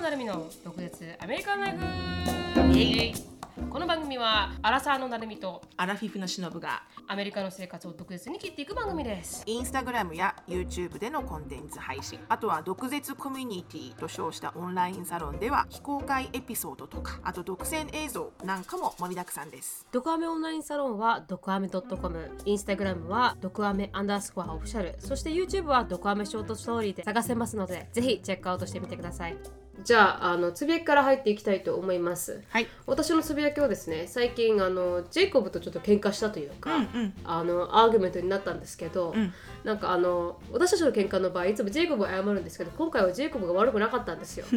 [0.00, 3.20] 野成美の独舌アメリカンライフ。
[3.70, 9.42] この番組はアラサーの成美とアラフィフのしのぶがアメリカの生活を独舌に切っていく番組です。
[9.44, 12.18] インスタグラムや YouTube でのコンテンツ配信。
[12.30, 19.86] あとは毒舌コミュニティと称したオンラインサロンでは非公開エピソードとかあと独占映像なんかも盛りだくさんです。
[19.92, 24.94] ドクアメオンラインサロンはドクアメ .com インスタグラムはドクアメアンダースコアオフィシャル。
[24.98, 29.36] そして YouTube はドクアメショートストーリーで探せますのでぜひチェックアウトしてみてください
[29.82, 32.42] じゃああのつぶやきから入っていきたいと思います。
[32.50, 32.66] はい。
[32.86, 37.14] 私のつぶやきはですね最近あのジェイコブとちょっと喧嘩したというか、うんうん。
[37.24, 39.32] あのアーギュメントになったんですけど、ん。
[39.64, 44.46] なんかあの私たちの喧嘩の場合いつもジェイコブは謝るんですけど今回はジェイコブが悪くなかったんですよ。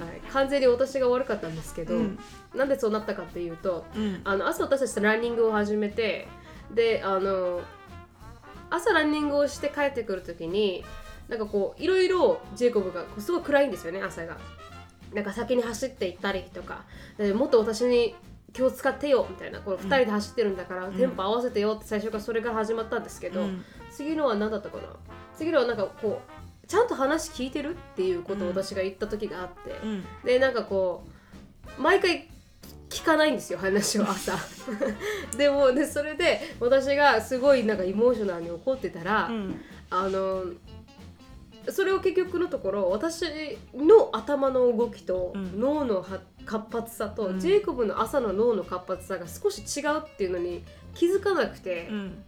[0.00, 2.18] はい、完全に私が悪かったんですけど、うん。
[2.54, 4.20] なんでそうなったかっていうと、うん。
[4.24, 6.26] あの朝私たちとランニングを始めて
[6.74, 7.60] であの
[8.70, 10.84] 朝ランニングをして帰ってくる時に
[11.30, 14.36] なんかこういろいろジェイコブがすごい暗いんですよね朝が。
[15.14, 16.84] なんか先に走っていったりとか。
[17.16, 18.14] でもっと私に
[18.52, 19.60] 気を使ってよみたいな。
[19.60, 23.64] この2人で走ってるんだから、テンポ合わせてよって最初からそれから始まったんですけど、うん。
[23.92, 24.82] 次のは何だったかな？
[25.36, 30.04] 次のはなんかこうちゃんと話聞いてるっていうことを私が言った時があって、うん。
[30.24, 31.04] でなんかこ
[31.78, 32.28] う毎回
[32.88, 34.36] 聞かないんですよ話を朝。
[35.38, 39.60] でもでそれで私がすごいなんかエモーショナルに怒ってたら、うん。
[39.90, 40.44] あの
[41.68, 43.22] それを結局のところ私
[43.74, 45.60] の頭の動きとうん。
[45.60, 47.40] 脳のは活発さと、うん。
[47.40, 52.24] ジェイコブの朝の脳の活発さが少し違うっていうのに気づかなくてう、ん。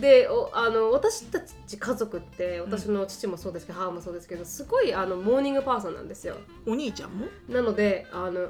[0.00, 6.36] でおあの私たち家族って私の父もそうですけど、母もそうですけどすごいあのモーニングパーソンなんですよ。
[6.66, 7.26] お兄ちゃんも？
[7.48, 8.48] なのであの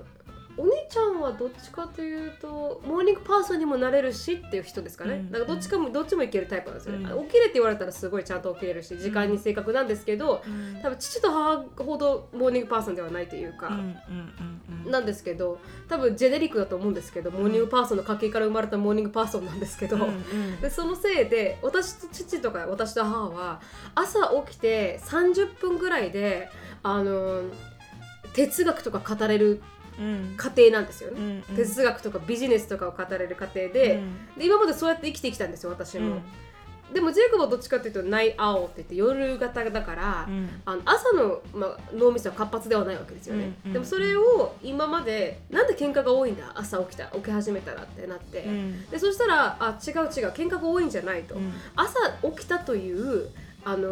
[0.57, 5.31] お兄ちゃんはどっちかというと morning person にもなれるしっていう人ですかね、うん。
[5.31, 7.25] だからどっちかもどっちもいけるタイプなんですよね、うん。
[7.27, 10.43] 起きれって言われたらすごいちゃんと起きれるし時間に正確なんですけど、
[10.83, 14.55] 多分父と母ほど morning person ではないというか、うんうんうん
[14.85, 20.61] なんですけど多分 genetic だと思うんですけど morning person の家系から生まれた morning person なんですけど、うんうん。
[20.61, 23.63] でそのせいで私と父とか私と母は
[23.95, 26.51] 朝起きて30分ぐらいで
[26.83, 27.45] あの
[28.35, 29.61] 哲学とか語れるうん
[29.99, 31.57] 家庭なんですよね、うんうん。
[31.57, 34.03] 哲学とかビジネスとかを語れる家庭で,、
[34.37, 36.21] で今までそうやって生きてきたんですよ私も、
[36.93, 40.49] でもジェイコブはどっちかっていうとナイアオって言って夜型だから、うん。
[40.65, 43.73] あの朝の、まあ、脳みそは活発ではないわけですよね、うんうん。
[43.73, 48.87] でもそれを今までなんで喧嘩が多いんだ朝起きた起き始めたらってなって、うん。
[48.91, 51.53] でそしたらあ違う違う喧嘩が多いんじゃないと、うん。
[51.75, 51.99] 朝
[52.31, 53.31] 起きたという
[53.65, 53.89] あの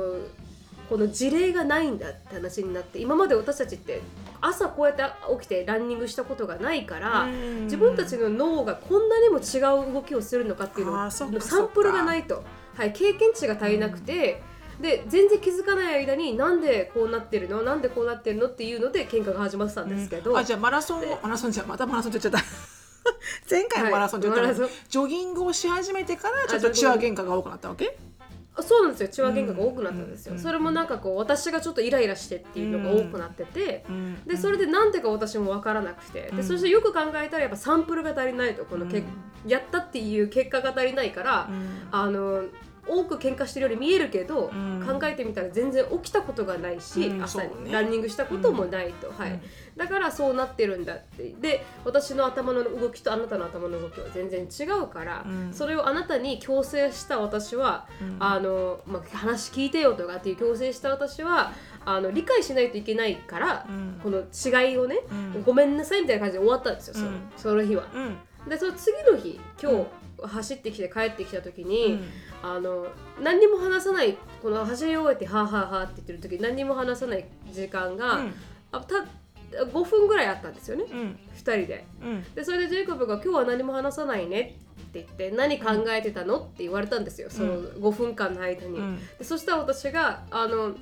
[0.88, 4.02] この事例がないんだって話になって今まで私たちって
[4.42, 5.02] 朝こうやって
[5.40, 7.64] 起きてランニングしたことがないから、うん。
[7.64, 9.58] 自分たちの脳がこんなにも違
[9.88, 12.44] う動きをするのかっていうのサンプルがないと、
[12.74, 14.42] はい、経験値が足りなくて、
[14.80, 17.62] で全然気づかない間になんでこうなってるの？
[17.62, 22.48] なんでこうなってるのっていうので喧嘩が始まってたんですけど、あじゃあマラソンをマラソンじゃまたマラソンって言っちゃった。
[23.50, 24.56] 前回マラソンって言ったら、はい
[24.88, 27.96] ジョギングをし始めてからちょっと血話喧嘩が多くなったわけ？
[28.11, 28.11] あ
[28.60, 29.08] そうなんですよ。
[29.08, 30.38] 血話喧嘩が多くなったんですよ、うん。
[30.38, 34.22] それもなんかこう私がちょっとイライラしてっていうのが多くなってて、うん。
[34.26, 36.36] でそれでなんでか私も分からなくて、うん。
[36.36, 39.50] でそしてよく考えたらやっぱサンプルが足りないとこのけ、うん。
[39.50, 41.88] やったっていう結果が足りないから、うん。
[41.90, 42.44] あの
[42.86, 44.84] 多く喧嘩してるように見えるけど、うん。
[44.86, 47.22] 考えてみたら全然起きたことがないし、うん。
[47.22, 49.32] 朝にランニングしたこともないと、はい。
[49.32, 49.40] うん
[49.76, 51.34] だからそうなってるんだって。
[51.40, 55.52] で私の頭の動きとあなたの頭の動きは全然違うから、うん。
[55.52, 58.16] それをあなたに強制した私は、うん。
[58.20, 61.52] あのまあ、話聞いてよとかっていう強制した私は
[61.84, 64.00] あの理解しないといけないから、うん。
[64.02, 65.42] この違いをね、うん。
[65.42, 67.32] ごめんなさいみたいな感じで終わったんですよ、そのうん。
[67.36, 67.84] その日は。
[67.94, 68.48] うん。
[68.48, 69.86] でその次の日今日、
[70.26, 72.04] 走ってきて帰ってきた時に、うん。
[72.42, 72.86] あの
[73.22, 78.34] 何にも話さないこの走り終えてはあはあはあって言ってる時何にも話さない時間が、うん。
[78.72, 79.04] あた
[79.52, 81.84] 5分ぐらいあったんですよね、うん2人で。
[82.02, 88.78] うんでそれでジェイコブが「今日は何も話さないね」って言って「何考えてたの?」って言われたんですよその5分間の間に。
[88.78, 90.74] うんでそしたら私があの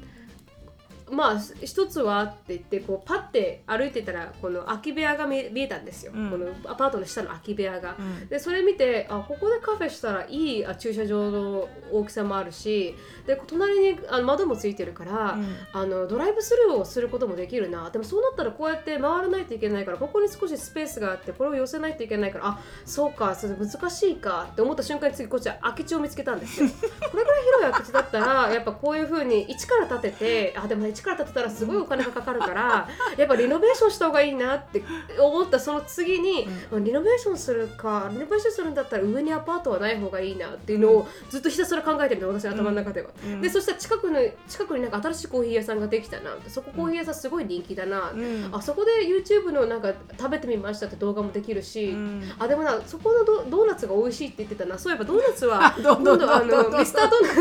[1.11, 6.31] まあ一つはって言ってこうパッて歩いてたらこの空き部屋が見えたんですよ、うん。
[6.31, 7.97] このアパートの下の空き部屋が。
[7.99, 8.29] うん。
[8.29, 12.95] でそれ見てあここでカフェしたらいいあ駐車場の大きさもあるし
[13.27, 15.57] で隣にあの窓もついてるから、うん。
[15.73, 17.91] あのドライブスルーをすることもできるな。
[17.91, 26.69] でもそうなったらこうやって回らないといけないからここに少しスペースがあってこれを寄せないといけないからあそうかそれ難しいかって思った瞬間に次こっちは空き地を見つけたんですよ。
[27.11, 34.85] これぐらい広い空き地だったらやっぱこういうふうに一から立ててあでもね一一から建てたらすごいお金がかかるから やっぱリノベーションした方がいいなって
[35.19, 43.08] 思ったその次に、リノベーションするかリノベーションするんだったら上にアパートはない方がいいなっていうのをずっとひたすら考えてるの私の頭の中では。
[43.25, 43.41] うん。
[43.41, 48.49] でそしたら近くの近くになんか新しいコーヒー屋さんができたなそこコーヒー屋さんすごい人気だな、うん。
[48.53, 52.32] あそこで YouTube のなんか食べてみましたって動画もできるし、うん。
[52.38, 54.79] あでもなそこのドドーナツが美味しいって言ってたな。
[54.79, 56.17] そういえばドーナツは 今度
[56.79, 57.41] ミスタードーナツ。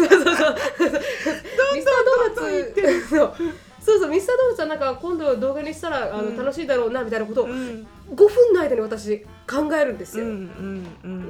[1.74, 3.40] ミスタードーナツ
[3.82, 7.88] そうそうミスタードーナツはなんか今度動画にしたらあの、うん楽しいだろうなみたいなことを5うん。
[8.16, 10.26] 分の間に私考えるんですよ、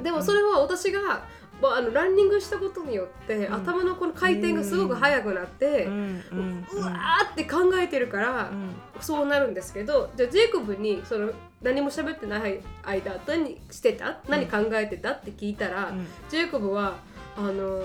[0.03, 1.23] でもそれは私が、
[1.61, 3.53] まあ、あのランニングしたことによって、ん。
[3.53, 6.23] 頭のこの回転がすごく速くなって、ううん。
[6.31, 6.35] う
[6.79, 8.71] んわーって考えてるから、うん。
[9.01, 11.31] そうなるんですけどじゃあジェイコブにその
[11.61, 14.19] 何も喋ってない間何してた？
[14.27, 15.11] 何考えてた？
[15.11, 16.07] って聞いたら、うん。
[16.29, 16.95] ジェイコブは
[17.37, 17.81] あの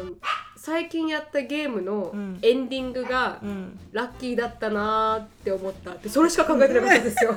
[0.64, 2.38] 最近やったゲームのうん。
[2.40, 3.78] エンディングがうん。
[3.92, 7.34] ラッキーだったなーって思ったってそれしか考えてなかったんですよ。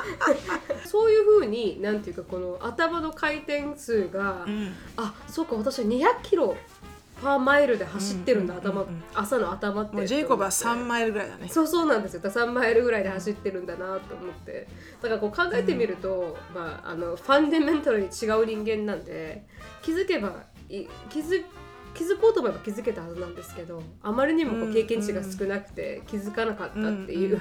[0.86, 4.72] そういう風になんていうかこの頭の回転数が、うん。
[4.96, 6.56] あそうか私は200キロ
[7.22, 9.02] パーマイルで走ってるんだ、うんうんうんうん。
[9.12, 9.96] 頭朝の頭って。
[9.96, 11.48] もうジェイコブは3ママイルぐらいだね。
[11.50, 12.20] そうそうなんですよ。
[12.20, 14.66] だから3マイルぐらいで走ってるんだなと思って。
[15.02, 19.44] だからこう考えてみると、まあ、あのファンデメンタルに違う人間なんで
[19.82, 21.44] 気づけばい気づ
[21.94, 27.40] 気づこうと思えば気づけたはずなんですけどあまりにもこううん経験値が少なくて気づかなかったっていんう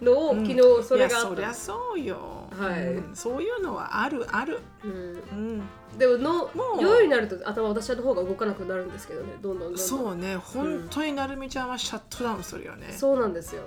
[0.00, 0.06] うん。
[0.06, 0.46] のをうん。
[0.46, 1.28] 昨日それがあった。
[1.28, 2.94] そりゃそうよ、はい。
[2.94, 3.16] うん。
[3.16, 4.90] そういうのはあるある、うん。
[4.90, 6.82] うん、でものもう。
[6.82, 9.78] 夜になると頭私の方が動かなくなるんですけどねどんどんどんどん。
[9.78, 10.36] そうね。
[10.36, 13.62] 本当になるみちゃんはシャットダウンするよね、そうなんですよ。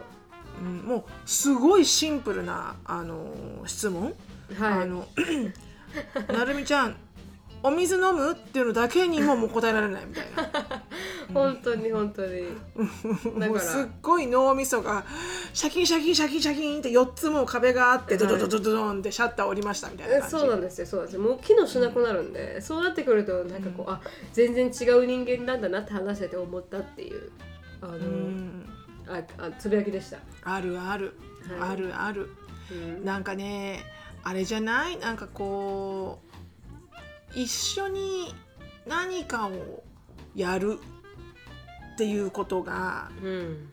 [0.61, 3.33] うん、もうすごいシンプルなあの
[3.65, 4.13] 質問、
[4.57, 4.83] はい。
[4.83, 5.07] あの
[6.27, 6.95] なるみちゃん
[7.61, 10.83] お水飲むっていうのだけにももう答えられないみたいな。
[11.33, 12.43] 本当に本当に。
[13.47, 15.03] もうすっごい脳みそが
[15.53, 20.35] シャキンシャキンシャキンシャキンって4つも壁があってドドドドドドンってシャッター降りましたみたいなえ感じ。
[20.37, 21.15] そうなんですよそうなんです。
[21.15, 24.01] よもう機能しなくなるんで、そうなってくるとなんかこう、あ
[24.33, 27.31] 全然違う人間なんだなって話してて思ったっていう。
[27.81, 28.65] あの、うん。
[29.07, 31.13] ああつぶやきでした、あるある、
[31.59, 31.69] はい。
[31.71, 32.29] あるある。
[32.71, 33.05] うん。
[33.05, 33.83] なんかね
[34.23, 34.97] あれじゃない？
[34.97, 36.28] なんかこう
[37.35, 38.33] 一緒に
[38.87, 39.83] 何かを
[40.35, 40.79] やる
[41.93, 43.69] っていうことがうん。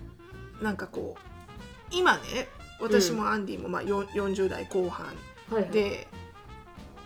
[0.63, 2.49] なんかこう今ね
[2.81, 5.07] 私もアンディもまあよん40代後半
[5.51, 6.09] はいはい、で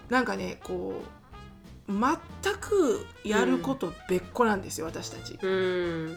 [0.09, 1.21] なんかねこう
[1.91, 5.39] 全くやること別個なんですよ、私たち。
[5.43, 5.51] うん。
[5.51, 5.55] う
[6.07, 6.17] ん。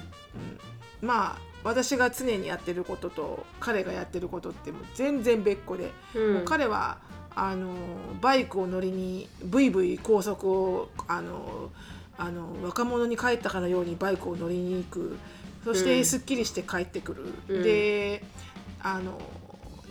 [1.02, 6.34] まあ私が常にやってることと彼がやってることってもう全然別個で、うん。
[6.36, 7.00] もう彼は
[7.36, 7.74] あの
[8.22, 11.72] バイクを乗りにブイブイ高速をあの
[12.18, 15.18] あの若者に帰ったかのようにバイクを乗りに行く。
[15.64, 15.86] そしうん。
[15.86, 17.64] てすっきりして帰ってくる、うん。
[17.64, 18.24] で
[18.82, 19.20] あの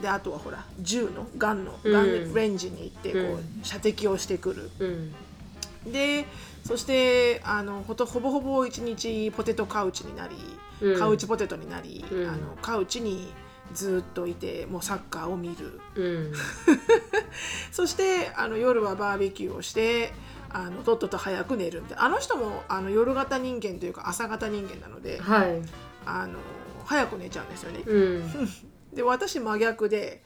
[0.00, 1.92] であとはほら銃のガンのうん。
[1.92, 3.60] ガンレンジに行ってこう、うん。
[3.62, 4.70] 射的をしてくる。
[4.78, 5.92] うん。
[5.92, 6.26] で
[6.64, 10.36] そしてあのほとほぼほぼ一日ポテトカウチになり、
[10.80, 10.98] うん。
[10.98, 12.28] カウチポテトになり、うん。
[12.28, 13.32] あのカウチに
[13.74, 15.80] ずっといてもうサッカーを見る。
[15.96, 16.32] うん
[17.72, 20.12] そしてあの夜はバーベキューをして
[20.50, 22.04] あのとっとと早く寝るみたいな。
[22.04, 25.62] あの人もあの夜型人間というか朝型人間なのではい。
[26.04, 26.38] あの
[26.84, 27.82] 早く寝ちゃうんですよね。
[27.86, 28.48] うん。
[28.92, 30.22] で私真逆で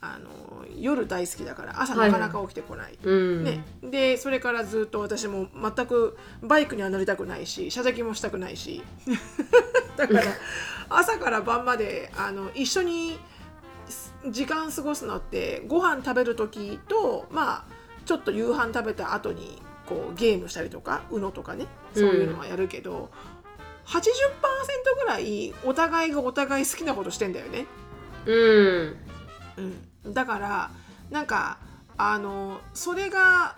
[0.00, 2.98] あの夜大好きだから朝はいなかなか起きてこない。
[3.02, 3.44] うん。
[3.44, 8.82] ね、でそれからずっと私も全くバイクには乗りたくないし射的もしたくないし。
[9.96, 10.22] だから
[10.88, 13.18] 朝から晩まであの一緒にす
[14.32, 23.10] 時間過ごすのってご飯食べる時とまあちょっと夕飯食べた後にこうゲームしたりとか UNO とかねそういうのはやるけど、
[23.86, 24.02] 80%
[25.00, 27.66] ぐらいお互いがお互い好きなことしてんだよね。
[28.26, 28.96] うん。
[30.04, 30.70] うん、だから
[31.10, 31.58] なんか
[31.96, 33.56] あのそれが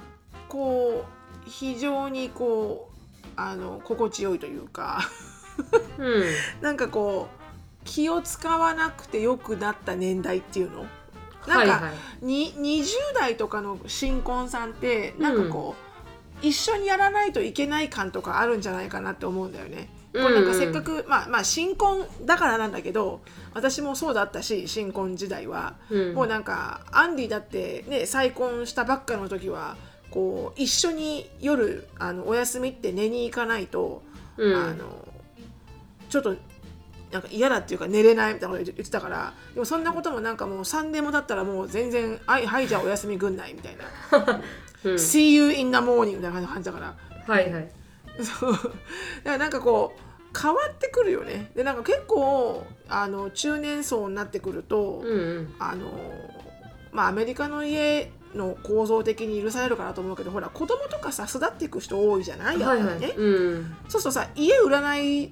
[0.48, 1.04] こ
[1.46, 5.00] う非常にこうあの心地よいというか。
[5.98, 6.24] うん。
[6.60, 7.37] なんかこう
[7.88, 10.80] 気を使わなくてよくなった年代っていうの？
[10.80, 10.86] なん
[11.48, 11.90] か、はいは
[12.20, 15.74] いに20代とかの新婚さんってなんかこ
[16.42, 19.88] う、一緒にやらないといけない感とかあるんじゃないかなって思うんだよね。
[20.12, 23.20] これなんかせっかく、まあまあ新婚だからなんだけど
[23.54, 26.14] 私もそうだったし新婚時代は、うん。
[26.14, 29.76] もうなんかアンディだってね再婚したばっかの時は
[30.10, 34.02] こう一緒に夜あのお休みって寝に行かないと、
[34.36, 34.54] うん。
[34.54, 34.84] あの
[36.10, 36.36] ちょっと
[37.10, 43.84] なんか嫌だっていうか寝れないみたいなこと言ってたからでもそんなこともなんかもう3年も経ったらもう全然「はいはいじゃあお休みぐんない」みたいな。
[44.84, 46.94] うん「See you in the morning」みたいな感じだから。
[47.26, 47.70] はいはい。
[48.22, 48.52] そう。
[48.52, 48.72] だか
[49.24, 51.50] らなんかこう変わってくるよね。
[51.54, 55.54] でなんか結構あの中年層になってくると、うんうん。
[55.58, 55.90] あの
[56.92, 62.60] まあアメリカの家の構造的に許されるかなと思うけどほら子供とかさ巣立っていく人多いじゃない？
[62.60, 63.10] やっぱりね、はいはい。
[63.16, 63.76] うん。
[63.88, 65.30] そうするとさ家売らない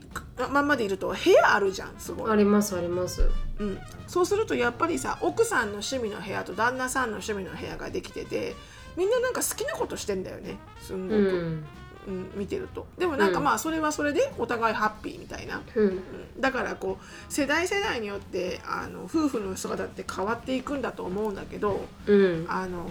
[0.52, 2.30] まんまでいると部屋あるじゃんすごい。
[2.30, 3.30] ありますあります。
[3.58, 8.54] うん、そうするとやっぱりさ奥さんの趣味の部屋と旦那さんの趣味の部屋ができてて
[8.96, 11.64] みんななんか好きなことしてんだよねすんごく、うん
[12.06, 12.86] うん見てると。
[12.98, 13.44] でもなんかうん。
[13.44, 15.86] まあそれはそれでお互いハッピーみたいな、うん。
[15.86, 16.00] うん。
[16.40, 22.46] だからこう世代世代によってあの夫婦の姿って変わっていくんだと思うんだけどうん。
[22.48, 22.88] あの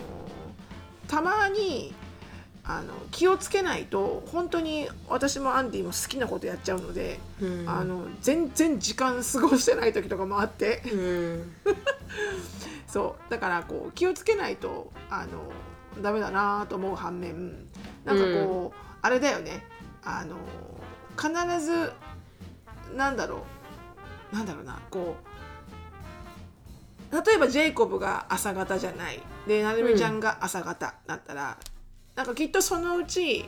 [1.07, 1.93] たまに
[2.63, 7.69] あの気をつけないと本当に私もアンディも好きなことやっちゃうので、うん。
[7.69, 10.81] あの全然時間過ごしてない時とかもあって。
[10.91, 11.53] うん。
[12.87, 13.31] そう。
[13.31, 15.51] だからこう気をつけないとあの
[16.01, 17.67] ダメだなと思う反面
[18.03, 19.63] なんかこう、あれだよね。
[20.03, 20.35] あの
[21.15, 21.91] 必ず
[22.95, 23.43] なんだろ
[24.31, 24.35] う。
[24.35, 24.79] なんだろうな。
[24.89, 25.15] こ
[27.11, 29.21] う例えばジェイコブが朝方じゃない。
[29.47, 31.59] でなるみちゃんが朝方だったら、
[32.15, 33.45] なんかきっとそのうち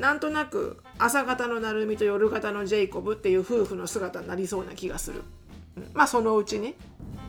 [0.00, 5.22] なんとなく朝方のなるみと夜方のジェイコブっていう夫婦の姿になりそうな気がする。
[5.76, 5.90] うん。
[5.94, 6.74] まあそのうちね。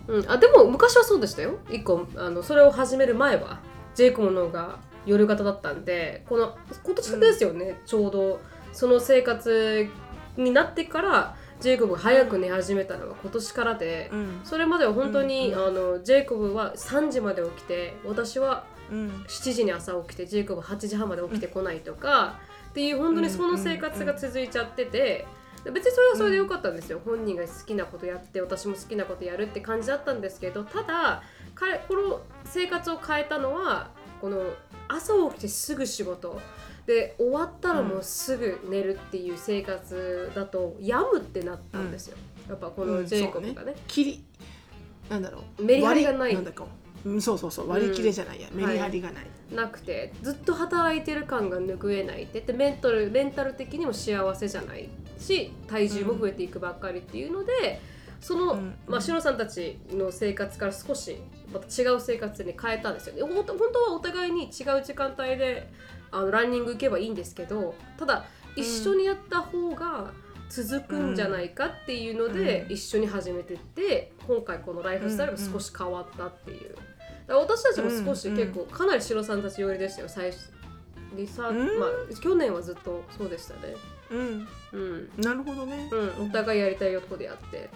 [0.07, 1.59] うん、あでも昔はそうでしたよ。
[1.69, 3.59] 一個あのそれを始める前は
[3.93, 8.39] ジェイコブの方が夜型だったんでこの今年ですよね、ちょうど。
[8.71, 9.87] その生活
[10.35, 14.41] になってからジェイコブが早く寝始めたのが今年からで、うん。
[14.43, 19.09] それまでは本当に、うんあのジェイコブは3時まで起きて私はうん。
[19.27, 25.25] 7時に朝起きてジェイコブ8時半まで起きてこないとか、っていう本当にその生活が続いちゃってて。
[25.71, 31.23] 別にそれはそれで良かったんですよ、本人が好きなことやって私も好きなことやるって感じだったんですけどただ
[31.55, 33.89] 彼この生活を変えたのは
[34.25, 34.41] この
[34.87, 36.41] 朝起きてすぐ仕事。
[36.87, 42.17] で終わったらもうすぐ寝るっていう生活だと病むってなったんですよ、
[42.49, 44.23] やっぱこのジェイコブがね,、切り
[45.09, 45.63] なんだろう。
[45.63, 46.19] メリハリがない。
[46.19, 46.65] 割りんだか。
[47.05, 47.69] うんそうそうそう。
[47.69, 48.57] 割り切れじゃないや、うん。
[48.57, 52.41] メリハリがない、なくてずっと働いてる感が拭えないって。
[52.41, 54.89] でメンタルメンタル的にも幸せじゃない
[55.19, 57.79] し体重も増えていくばっかりっていうので、
[58.25, 58.75] その、うん。
[58.87, 61.15] まあ、シロさんたちの生活から少し
[61.53, 63.21] また違う生活に変えたんですよね。
[63.21, 64.49] 本当はお互いに違う
[64.83, 65.71] 時間帯で
[66.09, 70.11] あのランニング行けばいいんですけどただ一緒にやった方が
[70.49, 72.73] 続くんじゃないかっていうので、うん。
[72.73, 76.75] 一緒に始めてって今回このライフスタイルが少し変わったっていう。
[77.27, 80.51] 私たちも少しうん結構かなりシロさんたち寄りでしたよ最初。
[81.15, 81.79] リサうん。
[81.79, 83.75] まあ去年はずっとそうでしたね。
[84.09, 84.47] うん。
[84.73, 85.89] うん、なるほどね。
[85.91, 87.69] うん、お互いやりたいよとこでやって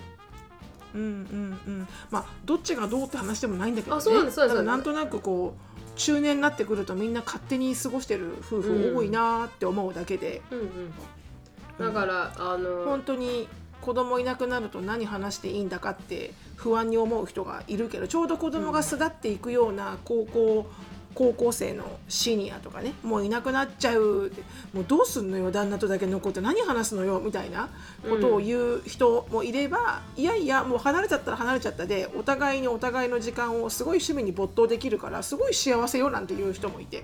[0.93, 1.88] うんうんうん。
[2.12, 4.00] まあどっちがどうって話でもないんだけどね。
[4.00, 4.65] あそうなんですそうなんです。
[4.65, 10.60] ただなんとなくこう中年になってくるとみんな勝手に過ごしてる夫婦多いなーって思うだけで、うん。
[10.60, 11.93] うん。
[11.93, 13.48] だからあの本当に
[13.81, 20.69] 子供いなくなると何話していいんだかって不安に思う人がいるけどちょうど子供が巣立っていくような高校、
[21.16, 24.32] 高校生のシニアとかねもういなくなっちゃう
[24.74, 27.70] もうどうすんのよ旦那とだけ残って何話すのよみたいな
[28.08, 37.04] ことを言う人もいれば、いやいやもう離れちゃったら離れちゃったでお互いにお互いの時間をすごい趣味に没頭できるからすごい幸せよなんていう人もいて。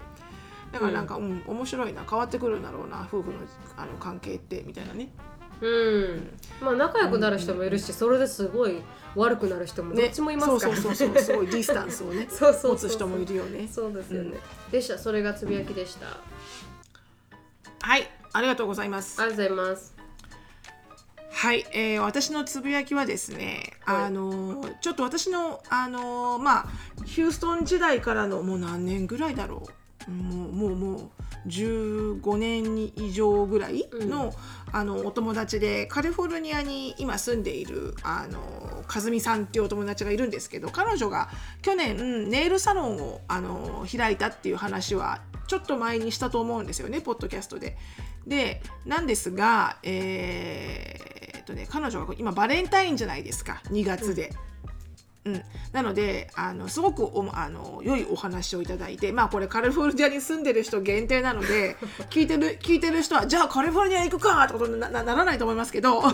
[0.71, 3.37] だからなんか、うん、面白いな変わってくるんだろうな夫婦の
[3.77, 5.09] あの関係ってみたいなね。
[5.61, 6.29] うん。
[6.61, 8.81] まあ仲良くなる人もいるし、それですごい
[9.15, 11.23] 悪くなる人もどっちもいますから、ねそうそうそうそう。
[11.23, 13.67] すごいディスタンスをね そうそう持つ人もいるよね。
[13.71, 14.71] そうですよね、うん。
[14.71, 14.97] でした。
[14.97, 16.07] それがつぶやきでした。
[16.07, 16.19] あ
[17.81, 18.09] はい。
[18.33, 19.21] ありがとうございます。
[19.21, 19.95] りがとうございます。
[21.31, 24.03] はい、えー私のつぶやきはですね、はい。
[24.05, 26.67] あのーちょっと私のあのーまあ
[27.05, 29.63] ヒューストン時代からのもう何年ぐらいだろ
[30.07, 30.11] う。
[30.11, 31.09] もうもうもう
[31.47, 34.33] 15年以上ぐらいの,、
[34.71, 41.29] あのお友達でカリフォルニアに今住んでいるあの和美さんっていうお友達がいるんですけど彼女が
[41.61, 47.77] 去年ネイルサロンをあの開いたっていう話はちょっと前にしたと思うんですよねポッドキャストで。
[48.25, 54.31] でなんですが、えーえっとね、彼女が今バレンタインじゃないですか2月で。
[54.63, 54.71] うん、
[55.25, 55.43] うん。
[55.71, 61.75] なのであのすごくおあの良いお話をいただいてまあこれカリフォルニアに住んでる人限定なので
[62.09, 65.99] 聞いてる聞いてる人はじゃあカリフォルニア行くかってことにななならないと思いますけど。
[65.99, 66.13] はい。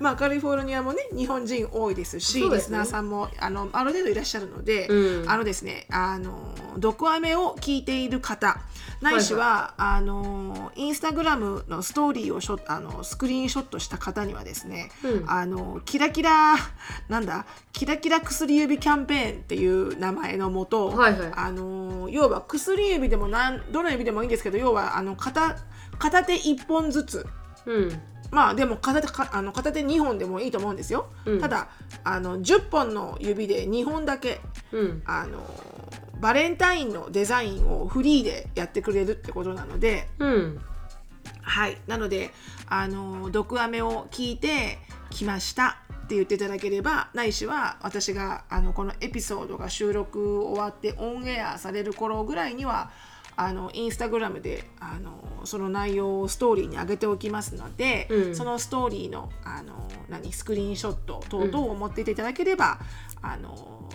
[0.00, 2.56] まあカリフォルニアもね日本人多いですしね。
[2.56, 5.30] リスナーさんもあのある程度いらっしゃるので、うん。
[5.30, 8.60] あのですねあの毒アメを聞いている方
[9.00, 15.30] ないしは、あのインスタグラムのストーリーをショあのスクリーンショットした方にはですね、うん。
[15.30, 16.56] あのキラキラ
[17.08, 21.32] なんだキラキラ薬指キャンペーンっていう名前のもと、はいはい。
[21.34, 25.56] あの要は薬指でもなんどの指でもいいんですけど要はあの片
[25.98, 27.26] 片手1本ずつ
[27.66, 28.02] うん
[28.34, 31.40] まあでも片手かあの片手2本でもいいと思うんですよ、うん。
[31.40, 31.68] ただ
[32.02, 34.40] あの10本の指で2本だけ
[34.72, 35.02] うん。
[35.06, 35.38] あの
[36.20, 40.60] バレンタインのデザインをフリーでやってくれるってことなのでうん。
[41.42, 41.78] はい。
[41.86, 42.32] なので
[42.66, 44.78] あの毒アメを聞いて
[45.10, 52.90] 来ましたって言っていただければないしは私があのこのエピソードが収録終わってオンエアされる頃ぐらいには
[53.36, 58.36] あのインスタグラムであのその内容をストーリーに上げておきますので、うん。
[58.36, 62.78] そのストーリーのあの何スクリーンショット等々を持っていていただければ、
[63.20, 63.90] あの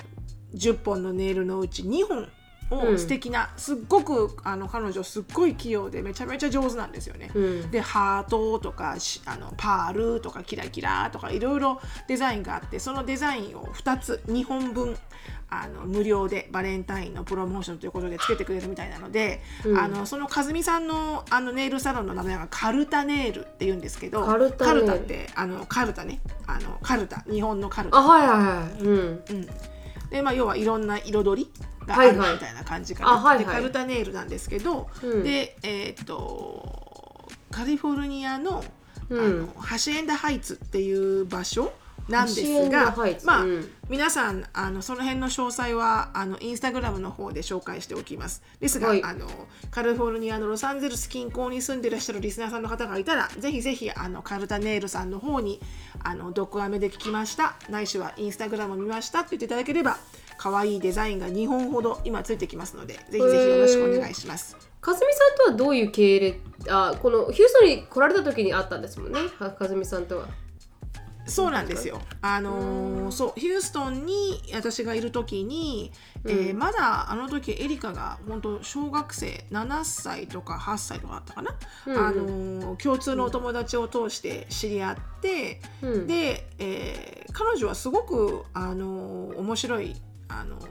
[0.54, 2.30] 10本のネイルのうち2本
[2.72, 3.00] をうん。
[3.00, 7.32] 素敵な、すっごくあの彼女すっごい器用でめちゃめちゃ上手なんですよね。
[7.34, 7.72] うん。
[7.72, 14.98] でハートとかしあのパールとかキラキラとかいろいろデザインがあってそのデザインを2つ2本分
[15.52, 19.78] あの無料でバレンタインのプロモーションということでつけてくれるみたいなので、うん。
[19.78, 26.22] あのその和美さんのあのネイルサロンの名前がカルタネイルっていうんですけどカルタってあのカルタね。
[26.46, 27.22] あのカルタ。
[27.30, 27.98] 日本のカルタ。
[27.98, 28.82] あはいはいはい。
[28.82, 29.24] うん。
[29.30, 29.48] うん、
[30.10, 31.52] でまあ要はいろんな彩り
[31.86, 33.46] があるみたいな感じかな、あはいはい。
[33.46, 35.24] でカルタネイルなんですけど、うん。
[35.24, 38.64] でえーっとカリフォルニアの,、
[39.10, 39.26] うん。
[39.26, 41.72] あのハシエンダハイツっていう場所
[42.10, 43.70] なんですがハイツまあ、うん。
[43.88, 48.44] 皆さんあのその辺の詳細はあのインスタグラムの方で紹介しておきます。
[48.60, 49.04] ですが、はい。
[49.04, 49.28] あの
[49.72, 55.60] カリフォルニアのロサンゼルス近郊に住んでいらっしゃるリスナーさんの方がいたらぜひぜひあのカルタネイルさんの方に
[56.04, 57.56] あの毒アメで聞きました。
[57.70, 59.20] ないしはインスタグラム見ました？
[59.20, 59.98] って言っていただければ
[60.38, 64.56] 可愛いデザインが2本ほど今ついてきますのでぜひぜひよろしくお願いします。
[64.82, 66.40] かずみさんとはどういう経歴？
[66.70, 69.20] あこのヒューストンに来られた時に会ったんですもんね。
[69.38, 70.28] はかずみさんとは
[71.30, 72.02] そうなんですよ。
[72.22, 75.92] あのーそうヒューストンに私がいる時に、
[76.26, 81.56] えーまだあの時エリカが本当小学生7歳とか8歳とかだったかな、
[81.88, 86.08] うんあのー共通のお友達を通して知り合って、うん。
[86.08, 89.96] で、えー彼女はすごくあのー面白い
[90.28, 90.68] あのー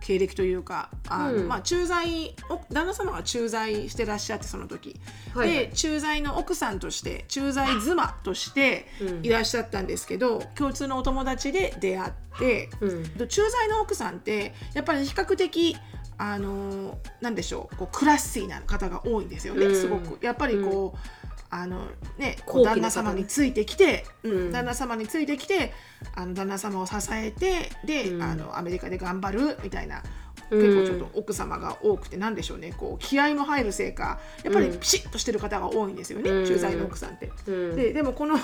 [0.00, 1.48] 経歴というかあの、うん。
[1.48, 5.00] まあ、駐在お旦那様が駐在してらっしゃってその時、
[5.34, 5.66] はいはい。
[5.68, 9.26] で駐在の奥さんとして駐在妻としてうん。
[9.26, 13.14] いらっしゃったんですけど、共通のお友達で出会って、うん。
[13.14, 15.76] で駐在の奥さんってやっぱり比較的
[16.18, 19.74] あのなんでしょうこうクラッシーな方が多いんですよね、うん。
[19.74, 20.24] すごく。
[20.24, 21.25] やっぱりこう、
[21.62, 21.86] あの
[22.18, 24.52] ねこう旦那様についてきて、うんうん。
[24.52, 25.72] 旦那様についてきて
[26.14, 28.22] あの旦那様を支えてで、うん。
[28.22, 30.02] あのアメリカで頑張るみたいな
[30.50, 30.62] うん。
[30.62, 32.74] 結構ちょっと奥様が多くてなんでしょうね。
[32.76, 34.78] こう気合も入るせいかやっぱりうん。
[34.78, 36.46] ピシッとしてる方が多いんですよね、うん。
[36.46, 37.32] 駐在の奥さんって。
[37.46, 37.76] うん。
[37.76, 38.38] ででもこの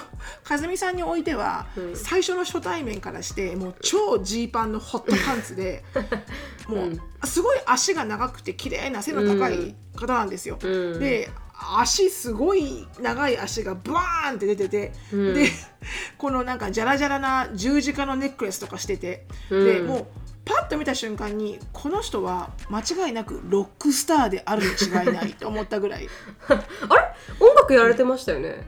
[0.49, 1.97] 和美さんにおいては、うん。
[1.97, 5.85] 最初の初対面からしてもう超ジーパンのホットパンツで
[6.67, 7.01] もう、うん。
[7.25, 10.59] すごい足が長くて綺麗な背の高い方なんですよ。
[10.63, 10.99] うん。
[10.99, 11.31] で
[11.79, 15.35] 足すごい長い足がブワーンって出てて、うん。
[15.35, 15.49] で
[16.19, 19.65] このなんかジャラジャラな十字架のネックレスとかしてて、うん。
[19.65, 20.07] でもう
[20.45, 26.09] パッと見た瞬間にこの人は間違いなくロックスターであるに違いないと思ったぐらい
[26.49, 26.63] あれ
[27.39, 28.67] 音楽やられてましたよね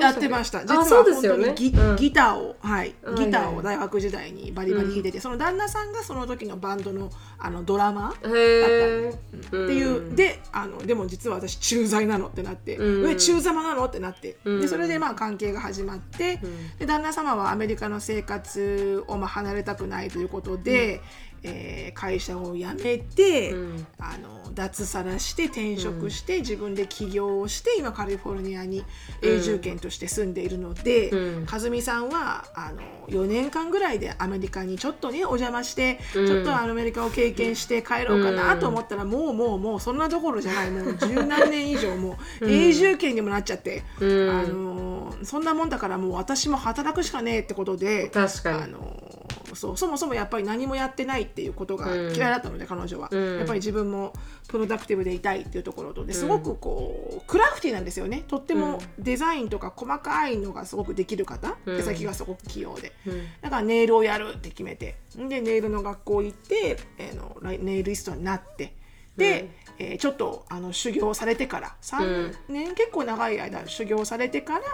[0.00, 0.64] やってました。
[0.64, 8.34] 実は本当によねギ,、ターを、はい、はいギターを大学時代にバリバリ弾いてて、その旦那さんがその時のバンドのあのドラマー。
[8.34, 13.10] へえっていう、であのでも実は私駐在なのってなって、うん。
[13.10, 14.60] え駐在なのってなって、うん。
[14.60, 16.78] でそれでまあ関係が始まって、うん。
[16.78, 21.00] で旦那様はアメリカの生活をまあ離れたくないということで、
[21.46, 23.86] えー会社を辞めて、うん。
[23.98, 28.84] あの脱サラして転職して、自分で起業をして今カリフォルニアに
[29.22, 31.46] 永住権として住んでいるので、うん。
[31.50, 36.26] 和美さんはあの4年間ぐらいでアメリカにちょっとねお邪魔して、うん。
[36.26, 40.70] ちょっとアメリカを経験して帰ろうかなと思ったら、もうもうもうそんなどころじゃない。
[40.70, 44.30] もう 十何年以上もう永住権にもなっちゃって、うん。
[44.30, 48.08] あのそんなもんだからもう私も働くしかねえってことで。
[48.08, 48.62] 確かに。
[48.62, 49.15] あの
[49.54, 52.14] そうそもそもやっぱり何もやってないっていうことがうん。
[52.14, 53.38] 嫌いだったので、彼女は、うん。
[53.38, 54.12] やっぱり自分も
[54.48, 58.24] プロダクティブでいたいっていうところとですごくこうクラフティーなんですよね。
[58.28, 61.76] とってもデザインとか細かいのがすごくできる方、うん。
[61.76, 63.22] 手先がすごく器用で、うん。
[63.40, 64.96] だからネイルをやるって決めて。
[65.16, 68.74] でネイルの学校行って、えーのネイリストになって。
[69.16, 74.64] で、えーちょっとあの修行されてから3年、結構長い間修行されてから、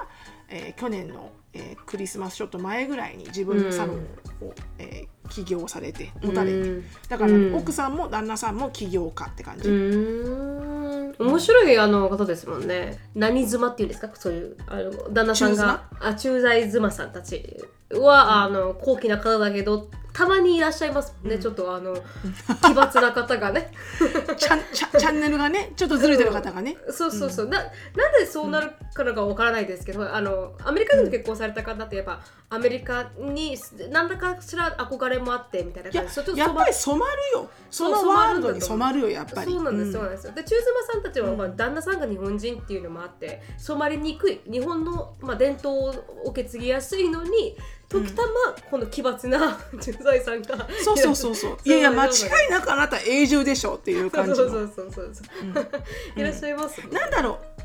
[0.48, 6.84] えー去年の、えークリスマスちょっと前ぐらいに自分のサロンを、えー起業されて持たれて、うん。
[7.08, 12.98] だから、うん奥さんも旦那さんも起業家って感じ、面白いあの方ですもんね。
[13.14, 14.10] 何妻っていうんですか？
[14.12, 15.84] そういうあの旦那さんが。
[16.00, 22.00] あ駐在妻さんたちは、あの高貴な方だけどたまにいらっしゃいますね、ちょっとあの奇
[22.74, 23.70] 抜な方がね。
[24.36, 27.70] チャンチャチャンネルがねちょっとずれてる方がね、そうそうそう、ななん
[28.18, 33.56] でそうなるからかわからないですけどあのアメリカ人と結婚された方ってやっぱアメリカに
[33.90, 36.14] 何らかしら憧れもあってみたいな感じ。
[36.14, 37.50] ちょっとやっぱり染まるよ。
[37.70, 39.52] そのワールドに染まるよやっぱり。
[39.52, 40.26] そうなんです、んそうなんです。
[40.26, 44.40] よで中妻さんたちは、まあ、旦那さんが日本人っていうのもあって染まりにくい。
[44.48, 45.94] 日本の、まあ、伝統を
[46.26, 47.56] 受け継ぎやすいのに
[47.88, 48.30] 時たま
[48.70, 51.56] この奇抜な 駐在さんがそうそうそうそう。
[51.64, 52.10] いやいや間違
[52.48, 54.36] いなくあなた永住でしょっていう感じの。
[54.36, 55.66] そうそうそうそうそう、
[56.20, 57.61] いらっしゃいます、なんだろう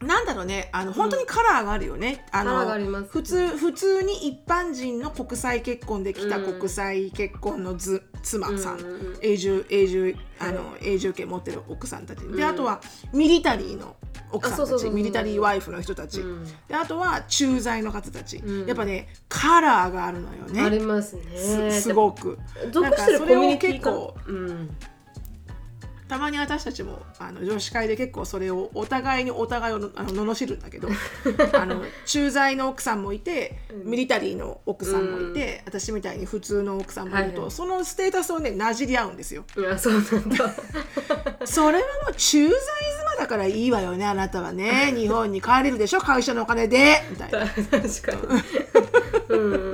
[0.00, 0.68] なんだろうね。
[0.72, 3.08] あの本当にカラーがあるよね、あカラーがのあります。
[3.10, 6.44] 普通普通に一般人の国際結婚できたうん。
[6.44, 12.20] 国際結婚のず妻さん、うんうんうん永住永住あの永住権持ってる奥さんたち。
[12.28, 12.80] であとは
[13.12, 13.96] ミリタリーの
[14.30, 14.88] 奥さんたち。
[14.90, 16.44] ミリタリーワイフの人たち、うん。
[16.68, 18.66] であとは駐在の方たち、ん。
[18.66, 21.22] やっぱねカラーがあるのよありねますね。
[21.36, 22.38] すすごく。
[22.70, 24.76] 属してるコミュニティかなんかそれをうん
[26.08, 30.88] たまに私たちもあの女子会で結構それをお互いにお互いをのあの罵るんだけど
[31.52, 37.50] あの駐在の奥さんもいてミリタリーの奥さんもいて、私みたいに普通の奥さんもいると、はいはい。
[37.50, 39.44] そのステータスをねなじり合うんですよ。
[39.56, 40.54] いやそうなんだ。
[41.44, 42.56] それはもう駐在
[43.00, 44.92] 妻だからいいわよねあなたはね。
[44.96, 47.02] 日本に帰れるでしょ会社のお金で。
[47.10, 47.46] みたいな。
[47.46, 47.62] 確
[48.02, 48.18] かに。
[49.28, 49.67] うん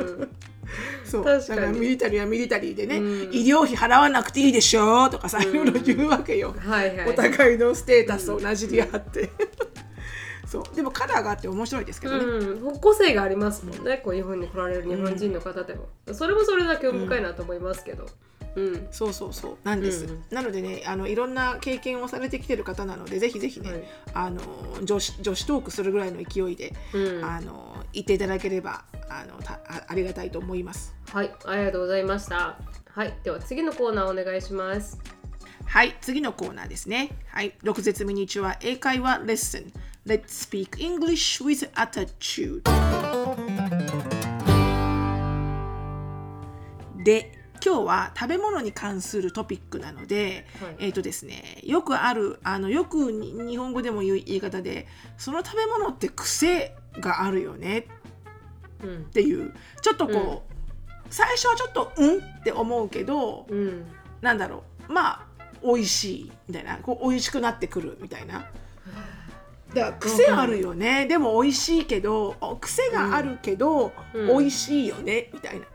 [1.15, 1.25] そう。
[1.25, 1.61] 確かに。
[1.61, 3.33] だからミリタリーはミリタリーでね、うん。
[3.33, 6.55] 医療費払わなくていいでしょとかさいろいろ言うわけよ。
[6.59, 7.11] はいはい。
[7.11, 9.31] お互いのステータスをなじり合って、
[10.47, 10.77] そう。
[10.77, 14.01] でもカラーがあって面白いですけどね、うん、個性がありますもんね。
[14.05, 18.05] こう日本に来られる日本人の方でも、それもそれだけ興味深いなと思いますけど。
[18.05, 18.09] うん、
[18.91, 19.57] そうそうそう。
[19.65, 23.85] なんです、うんなのでねあのいろんな経験をされてきてる方なのでぜひぜひね、はい。
[24.15, 24.41] あの
[24.83, 27.25] 女子女子トークするぐらいの勢いで、うん。
[27.25, 30.95] あの言っていただければあのたあありがたいと思います。
[31.13, 31.35] はい。
[31.45, 32.59] ありがとうございました。
[32.91, 33.15] はい。
[33.23, 34.99] では次のコーナーお願いします。
[35.67, 35.97] はい。
[36.01, 37.11] 次のコーナーですね。
[37.27, 37.55] はい。
[37.63, 39.73] 6絶ミニチュア英会話レッスン。
[40.07, 42.63] Let's speak English with attitude.
[47.05, 50.77] で今日は食べ物に関するトピックなので、はい。
[50.81, 57.87] えっ、とですねよくあるあのよくに日本語でも言う言い方でその食べ物って癖があるよね
[58.83, 58.97] うん。
[58.97, 59.55] っていう。
[59.81, 60.55] ちょっとこう、
[61.09, 63.87] 最初はちょっとうんって思うけどうん。
[64.21, 64.93] なんだろう。
[64.93, 65.27] まあ
[65.63, 66.77] 美味しいみたいな。
[66.77, 68.47] こう美味しくなってくるみたいな。
[69.73, 71.07] だから癖あるよね。
[71.07, 74.27] でも美味しいけどお癖があるけど、うん。
[74.27, 75.67] 美味しいよねみたいな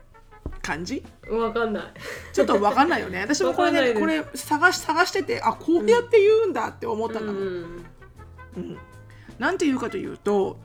[0.70, 1.04] 感じ？
[1.30, 1.84] わかんない。
[2.32, 3.22] ちょっと分かんないよね。
[3.26, 8.78] 私もこれねこれ探し探しててあこうやって言うんだって思ったんだもん、うん。
[9.40, 10.60] なんて言うかというと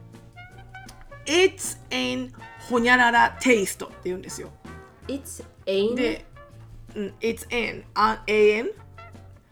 [1.25, 2.33] It's an
[2.69, 4.51] ほにゃらら taste って言うんですよ。
[5.09, 6.27] It's a で、
[6.95, 7.85] うん、It's an
[8.27, 8.71] a an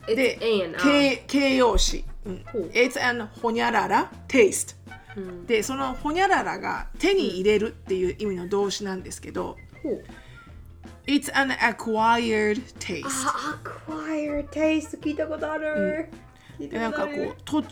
[0.06, 2.44] で an 形形容詞、うん。
[2.72, 4.76] It's an ほにゃらら taste
[5.16, 5.46] うん。
[5.46, 10.04] でそのほにゃららが手に入れるっていう意味の動詞なんですけど、ほう
[11.06, 13.06] It's an acquired taste.
[13.26, 15.00] あ acquire taste.
[15.00, 16.08] 聞いたことある、
[16.58, 17.64] 聞いでなんかこうと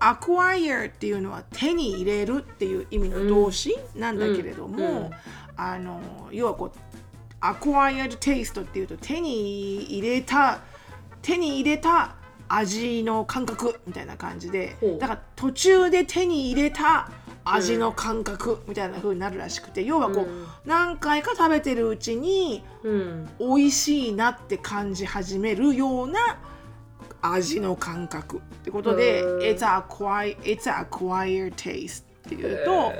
[0.00, 5.10] acquire っていうのは手に入れるっていう意味の動詞なんだけれども、うんうん。
[5.56, 6.00] あの
[6.32, 6.78] 要はこう
[7.40, 10.60] acquired taste っていうと手に入れた
[11.22, 12.16] 手に入れた
[12.48, 17.10] 味の感覚みたいな感じでだから途中で手に入れた
[17.44, 23.28] 味の感覚みたいな風になるらしくて要はこう、うん何回か食べてるうちにうん。
[23.38, 26.38] 美味しいなって感じ始めるような
[27.22, 32.92] 味の感覚ってことで It's acquired, it's acquired taste っていうと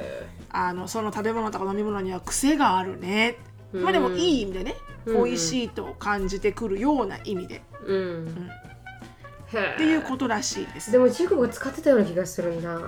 [0.51, 3.37] あのその食べ物とか飲み物には癖があるね。
[3.73, 4.75] まあでもいい意味でね
[5.05, 5.25] うん。
[5.25, 7.63] 美味しいと感じてくるような意味で。
[7.85, 8.51] うん、
[9.53, 10.91] へっていうことらしいです。
[10.91, 12.81] でも中国が使ってたような気がするんだ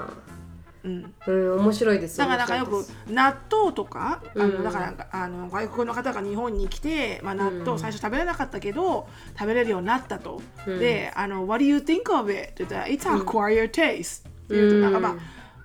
[0.84, 1.14] うん。
[1.26, 1.60] うん。
[1.60, 4.54] 面白いですだからなんかよく納豆とか、あうん。
[4.58, 7.64] のだからあの外国の方が日本に来て、まあ、納うん。
[7.64, 10.40] 豆最初食べれなかったけど、食べれるようになったと。
[10.66, 10.78] うん。
[10.78, 15.16] であの「What do you think of it?」って言ったら「It's an acquired taste」っていうとうんなんかまあ、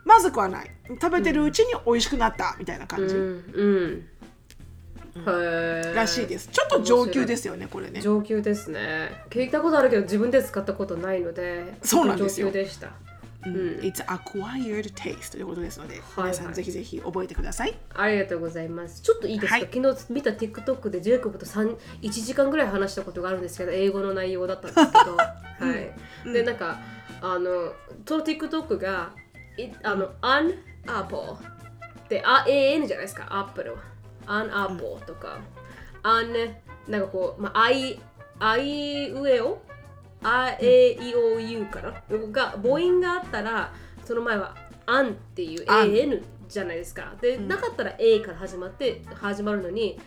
[0.06, 0.71] まずくはない。
[1.02, 4.06] 食べてるうちに美味しくなったみたいな感じ、うん。
[5.95, 6.49] らしいです。
[6.52, 8.02] ちょっと上級ですよねこれね。
[8.02, 9.23] 上級ですね。
[9.30, 12.47] 聞いたことあるけど自分で使ったことないのでそうなんですよ。
[12.47, 12.89] 上級でした
[13.46, 13.54] うん。
[13.82, 17.74] It's acquired taste ということですので、はい皆さんぜひぜひ覚えてください。
[17.96, 19.02] ありがとうございます。
[19.02, 19.70] ちょっといいですか、はい。
[19.72, 25.18] 昨日見た TikTok でジェイコブと3 1時間ぐらい話したことがあるんですけど英語の内容だったんですけど。
[25.18, 25.36] は
[26.26, 26.80] い、でなんか
[27.22, 27.74] あの
[28.06, 29.12] その TikTok が
[29.58, 30.54] いあの an
[30.88, 31.22] apple
[32.10, 33.28] であ AN じゃないですか？
[33.30, 33.76] アップル
[34.28, 35.40] an apple とか、
[36.04, 36.34] an
[36.88, 38.00] なんかこう、まあ、I
[38.40, 39.62] I 上を
[40.24, 41.92] あえいお u かな
[42.32, 43.74] が母音があったら
[44.06, 44.56] その前は
[44.86, 47.14] 「an」っていうアン AN じゃないですか。
[47.22, 50.00] で、なかったら A から始まって始まるのに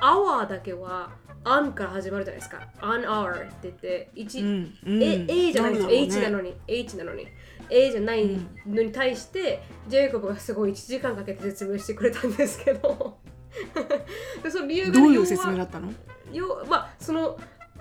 [0.00, 1.10] hour だけは
[1.44, 2.68] an から始まるじゃないですか。
[2.80, 5.02] an hour って言って1、うんうん。
[5.02, 5.96] A, A じゃないですよ、ね。
[5.96, 6.54] H なのに。
[6.66, 7.26] H なのに。
[7.70, 8.26] A じゃない
[8.66, 13.18] のに対して、ジェイコブがすごい1時間かけて説明してくれたんですけど。
[14.42, 15.92] でその理由がどういう説明だったの？
[16.32, 17.38] よまあその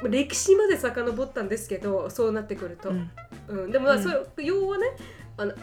[0.09, 3.11] 歴史まで遡ったんですけどそうなってくると、うん。
[3.47, 3.71] うん。
[3.71, 4.87] でもまあそれ、要はね
[5.37, 5.53] あの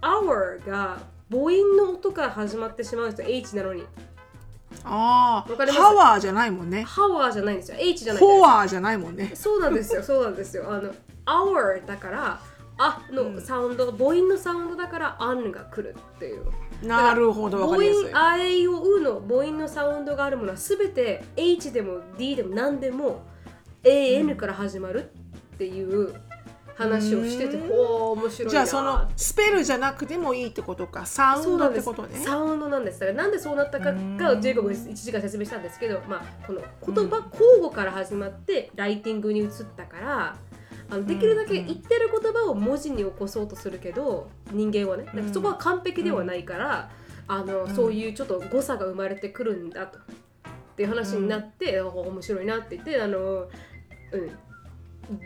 [0.00, 0.98] hour が
[1.30, 3.84] 母音の音から始まってしまうんですよ H なのに。
[4.84, 5.80] ああわかります？
[5.82, 6.82] ハワーじゃないもんね。
[6.82, 7.76] ハワーじゃないんですよ。
[7.78, 9.30] H じゃないんですフォワーじゃないもんね。
[9.34, 10.64] そうなんですよ そうなんですよ。
[10.68, 10.92] あの
[11.26, 12.40] hour だから
[12.78, 16.46] あのサウンド、母音のサウンドだから an が来るっていう。
[16.82, 23.22] なるほどわ母音あえいううの母音のサウンドがあるものはすべて H でも D でも何でも
[23.84, 25.10] AN から始まる
[25.54, 26.14] っていう
[26.74, 27.68] 話をしてて、うん。
[27.68, 32.18] ほう面白いなじゃあそのスペルじゃなくてもいいってことかサウンドってことね。
[32.18, 33.00] サウンドなんです。
[33.00, 34.16] だからなんでそうなったかうん。
[34.16, 40.36] がジェイコブが1時間説明したんですけど、まあ、この言葉交互から始まってライティングに移ったから
[40.90, 46.90] あのできるだけ言ってる言葉を文字に起こそうとするけど人間はねかそこは完璧ではないから、
[47.26, 49.98] あのそういうちょっと誤差が生まれてくるんだと。
[49.98, 53.48] っていう話になって、あ面白いなって言ってあの
[54.12, 54.30] うん。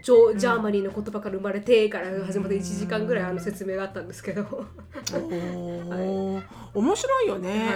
[0.02, 6.42] ジョジャーマニーの言葉から生まれてから始まって1時間ぐらいあの説明があったんですけど、おー。
[6.74, 7.72] 面白いよね、は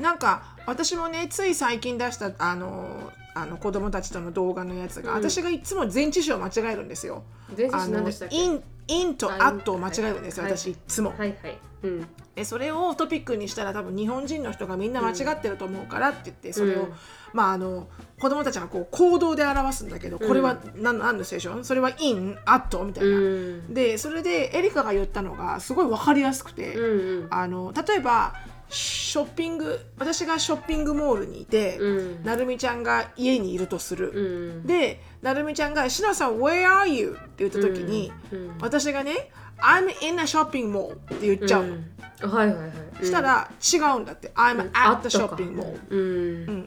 [0.00, 3.12] い、なんか私もねつい最近出したあの
[3.42, 7.22] あの子供たちとの動画のやつが、うん私がいつも前置詞を間違えるんですよ。
[7.56, 8.36] 前置詞何あのでしたっけ？
[8.36, 11.10] in in とあ at を間違えるんですよ、はい私いつも。
[11.10, 11.58] はいはい。
[11.82, 12.06] うん。
[12.34, 16.92] でそれをトピックにしたら多分日本人の人がみんな間違ってると思うからって言ってそれを、うん
[17.34, 21.64] まああの子供たちがこう行動で表すんだけどこれは何,、何のステーション？
[21.64, 23.10] それはインアットみたいな。
[23.10, 23.74] うん。
[23.74, 27.28] でそれでエリカが言ったのがすごい分かりやすくて、うん。
[27.30, 28.34] あの例えば
[28.70, 32.24] ショッピング私がショッピングモールにいて、うん。
[32.24, 34.66] なるみちゃんが家にいるとする、うん。
[34.66, 38.58] でなるみちゃんが「しのさん Where are you?」って言った時に、うん。
[38.60, 42.30] 私がね「I'm in a shopping mall」って言っちゃうの、うん。
[42.30, 42.66] はいはいは
[43.00, 43.04] い。
[43.04, 45.74] したら違うんだって「I'm at the shopping mall」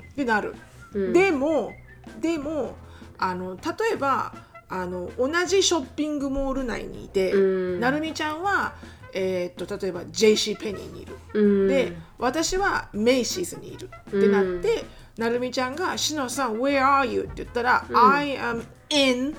[0.02, 0.56] ってなる、
[0.94, 1.14] うん。
[1.14, 1.72] でも
[2.20, 2.76] でも
[3.20, 3.62] あの例
[3.94, 4.34] えば
[4.68, 7.38] あの同じショッピングモール内にいて、う
[7.78, 7.80] ん。
[7.80, 8.74] なるみちゃんは、
[9.14, 11.68] えーっと例えば JC ペニーにいる、うん。
[11.68, 14.84] で私はメイシーズにいるってなって、
[15.18, 19.36] なるみちゃんが「しのさん Where are you?」って言ったら「I am in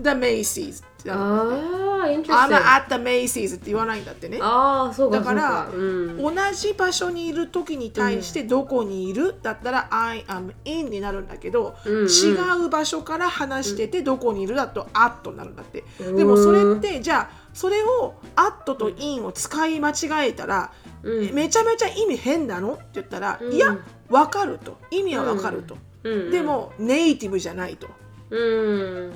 [0.00, 4.38] the Macy's」ってなるああ、イント I'm at the Macy's って言わないんだってね。
[4.40, 6.16] ああ、そうかだからそうん。
[6.18, 9.34] 同じ場所にいる時に対してどこにいる？
[9.42, 12.06] だったら I am in になるんだけど、うんうん。
[12.06, 14.54] 違う場所から話しててどこにいる？
[14.54, 15.84] だと at になるんだって。
[16.00, 16.16] うん。
[16.16, 22.72] でもそれってじゃあそれを at と in を使い間違えたら、うんめちゃめちゃ意味変なの？
[22.72, 23.76] って言ったら、うんいや
[24.08, 26.30] わかると意味はわかると、うん。
[26.30, 27.88] で、もネイティブじゃないと、
[28.30, 29.12] うん。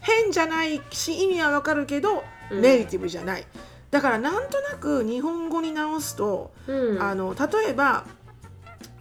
[0.00, 2.60] 変じゃないし意味はわかるけど、うん。
[2.60, 3.46] ネイティブじゃない。
[3.92, 7.00] だからなんとなく日本語に直すと、うん。
[7.00, 8.04] あの例えば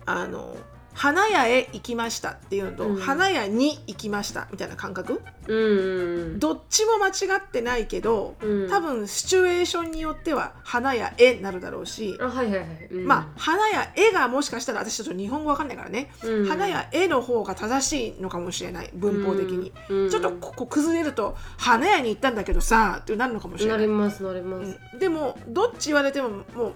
[0.06, 0.56] あの
[0.94, 3.00] 花屋へ行きましたっていうのと、うん。
[3.00, 5.22] 花屋に行きましたみたいな感覚？
[5.48, 6.40] うん。
[6.40, 8.70] どっちも間違ってないけど、うん。
[8.70, 12.88] 多分シチュエーションによっては花屋へなるだろうし、あ、はいはいはい。
[12.92, 13.08] うん。
[13.08, 16.48] まあ花屋へがもしかしたら私ちょっと日本語わかんないからね、うん。
[16.48, 23.80] 花屋への方が正しいのかもしれない文法的に、うんちょっとここ崩れると花屋に行ったんだけどさってなるのかもしれない。
[23.80, 24.80] なります、なります。
[24.94, 25.00] うん。
[25.00, 26.76] でもどっち言われてももう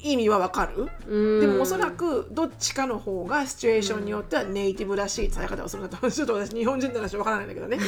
[0.00, 1.40] 意味はわかる、うん。
[1.40, 7.78] でもおそらくどっちかの方がシチュエーションによってはネイティブらしい伝え方をするんだとちょっと私日本人の話わからないんだけどね。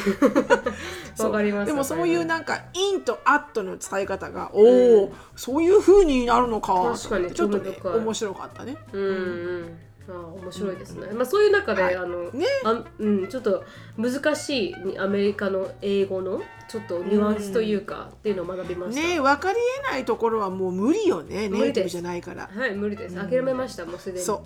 [1.14, 6.92] そうわかりますでもそういうなんかインとアットの伝え方がおお、そういう風になるのか。
[6.96, 8.76] 確かにちょっとね面白かったね。
[8.92, 9.78] うんうん。
[10.10, 11.06] あー面白いですね。
[11.12, 13.64] まあそういう中で、はいあの、ねあうんちょっと
[13.96, 19.00] 難しいアメリカの英語のちょっとニュアンスというか、っていうのを学びました。
[19.00, 23.14] ね分かりえないところはもう無理よねネイティブじゃないからはい無理です。
[23.14, 24.24] 諦めました、もうすでに。
[24.24, 24.40] そう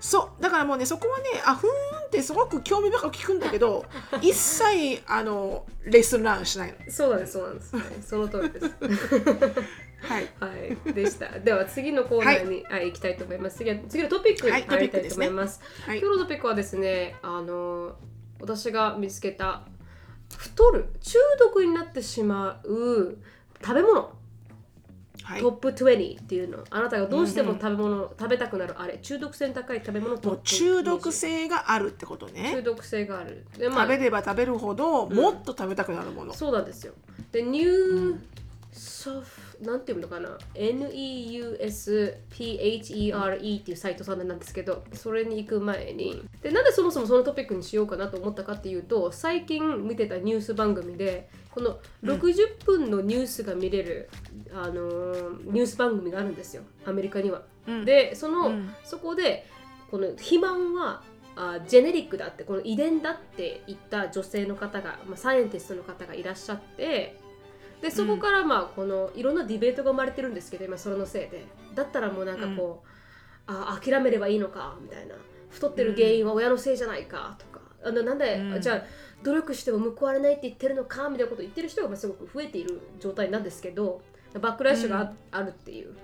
[0.00, 1.70] そうだからもうねそこはねあふー
[2.02, 3.86] んってすごく興味深く聞くんだけど
[4.20, 7.76] 一切あのレッスンランしないのそうなんです、そうなんです。
[7.76, 8.70] はい、その通りです。
[10.04, 10.28] はい。
[10.40, 10.50] は
[10.88, 11.38] い、でした。
[11.40, 13.58] では次のコーナーに、はい、行きたいと思います。
[13.58, 15.60] 次は次のトピックにはい入りたいと思います。
[15.86, 15.98] はい。
[15.98, 17.96] 今日のトピックはですね、あの
[18.40, 19.62] 私が見つけた
[20.36, 23.18] 太る中毒になってしまう
[23.60, 24.12] 食べ物、
[25.22, 25.40] はい。
[25.40, 26.64] トップ20っていうの。
[26.68, 33.46] あなたがどうしても食べ物、食べたくなるあれ中毒性の高い食べ物トもうップ中毒20性があるってこと中ね毒性がある。
[33.56, 36.92] で、食べれば食べるほどもっと食べたくなるもの、そうなんですよ。
[37.32, 38.18] でニュー
[38.72, 39.26] ソフ
[39.60, 41.60] なんていうのかな？NEUSPHERE
[43.60, 46.22] っていうサイトさんなんですけどそれに行く前に。
[46.42, 54.10] でなんでそもそもそのトピックにしようかなと思ったかっていうと最近見てたニュース番組でこの60分のニュースが見れる、
[54.52, 56.62] あのーニュース番組があるんですよ。
[56.84, 57.42] アメリカには。
[57.66, 57.84] うん。
[57.84, 58.74] でその、うん。
[58.82, 59.46] そこで
[59.90, 61.02] この肥満は
[61.36, 67.18] あジェネリックだってこの遺伝だって言った女性の方が、まあ、サイエンティストの方がいらっしゃって
[67.84, 71.44] でそこからまあこのいろんなディベートが生まれてるんですけど今それのせいで。
[71.74, 72.88] だったらもうなんかこう、
[73.46, 75.14] あ諦めればいいのかみたいな。
[75.50, 78.60] 太ってる原因は親のせいじゃないかとか、あのなんで、うん。
[78.62, 78.82] じゃあ
[79.22, 84.00] 努力しても報われないって言ってるのかみたいなことを言ってる人がまあすごく増えている状態なんですけど
[84.40, 85.94] バックラッシュがあ,、あるっていう。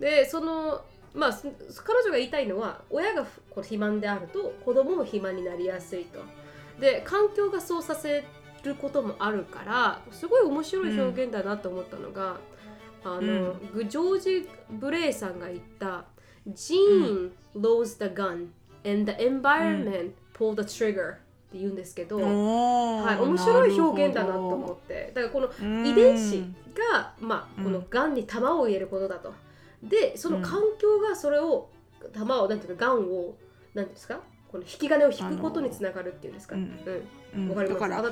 [0.00, 0.80] でその
[1.12, 1.46] まあす
[1.84, 6.20] 彼女が言いたいのは親がこう肥満であると子供も肥満になりやすいと。
[6.80, 8.24] で環境がそうさせ
[8.66, 12.36] ることもあるからすごい面白い表現だなと思ったのが、
[13.04, 16.04] あの、グジョージ・ブレイさんが言った
[16.50, 18.48] 「Gene loads the gun
[18.84, 21.16] and the environment pull the trigger」っ
[21.52, 25.12] て言うんですけど、はい、面白い表現だなと思って。
[25.14, 26.56] だからこの遺伝子うん
[26.92, 27.64] が、まあ、うん。
[27.64, 29.32] このがんに弾を入れることだと。
[29.82, 31.68] でその環境がそれを
[32.12, 33.34] 弾をなんていうかがんを
[33.74, 34.20] なんですか？
[34.50, 36.56] この引き金を引くことにつながるっていうんですか？
[36.56, 37.02] ううんん、うん。
[37.36, 38.02] だから。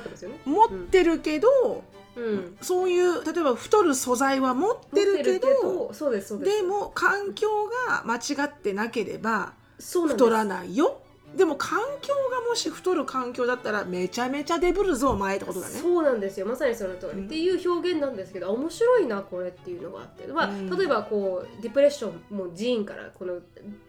[0.45, 1.83] 持ってるけど、
[2.15, 2.57] うん。
[2.61, 7.47] そういう例えば太る素材は持ってるけどそうでも環境
[7.87, 11.01] が間違ってなければ太らないよ。
[11.35, 15.73] でも環境がもし太る環境だったらめちゃめちゃデブるぞお前ってことだね。
[15.73, 16.45] そうなんですよ。
[16.45, 17.25] まさにその通り、うん。
[17.25, 20.69] っていう表現なんですけど面白いなこれっていうのがあって、まあうん。
[20.69, 23.41] 例えばこうディプレッションもジーンからこの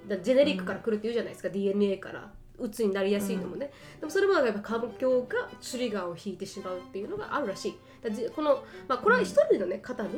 [0.08, 7.78] だジェネリックから来るって言うじゃないですか、DNA からうつになりやすいのもね、でもそれもやっぱ環境がトリガーを引いてしまうっていうのがあるらしい。
[8.34, 10.10] この、まあ、これは一人の、ね、方の、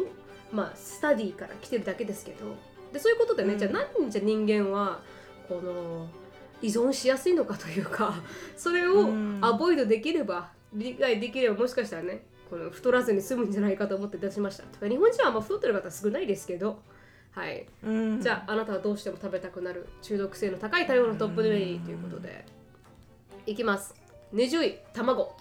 [0.52, 2.54] まあ、スタディから来てるだけですけど。
[2.92, 3.58] でそういうことでね、うん。
[3.58, 5.00] じゃあ何じゃ人間は
[5.48, 6.08] この
[6.62, 8.14] 依存しやすいのかというか
[8.56, 9.38] それをうん。
[9.42, 14.88] アボイドできれば理解できればもしかしたらねこの太らずに済むんじゃないかと思って出しました。
[14.88, 16.82] 日本人はあんま太ってる方少ないですけど
[17.38, 17.66] はい。
[17.84, 18.20] うん。
[18.20, 19.88] じゃああなたはどうしても食べたくなる。
[20.02, 22.44] 中毒性の高い食べ物トップ20ということで。
[23.46, 23.94] いきます。
[24.34, 25.36] 20位卵。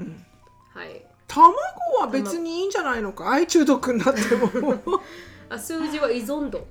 [0.00, 0.26] うん。
[0.74, 1.04] はい。
[1.28, 1.54] 卵
[2.00, 3.38] は別にいいんじゃないのか？
[3.38, 5.00] い中毒になっても。
[5.48, 6.66] あ数字は依存度。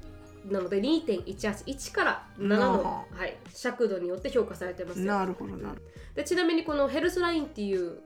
[0.49, 3.17] なので2.181から7の、あ。
[3.17, 4.99] はい、尺度によって評価されてます。
[4.99, 5.81] よなるほどなる
[6.15, 7.99] でちなみにこのヘルスラインっていう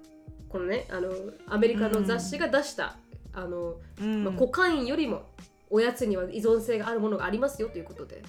[0.47, 1.11] このねあの
[1.47, 2.95] アメリカの雑誌が出した、
[3.33, 4.23] あのうん。
[4.23, 5.23] まあ、コカインよりも
[5.69, 8.21] おやつには依存性があるものがありますよということで。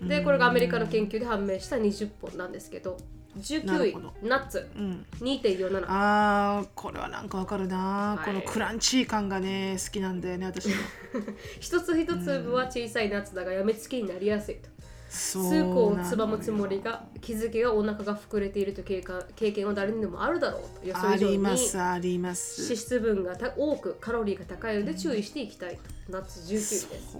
[0.00, 2.98] でこれがアメリカの研究で判明した20本なんですけど
[3.36, 4.68] な19位ナッツ。
[4.76, 5.06] うん。
[5.20, 8.24] 2.47あーこれはなんかわかるな、はい。
[8.26, 10.74] このクランチー感がね好きなんだよね私も。
[11.60, 14.68] 一つ一粒は小さいナッツだがやめつきになりやすいと
[15.16, 25.96] 数数個をつまむつもりが気づきがお腹が膨れていると経過経験は誰にでもあるだろうと予想あ以上にりますありま脂す質分がた多くカロリーが高いので注意していきたいと。
[26.08, 26.88] ナッツ19位です。
[27.12, 27.18] そ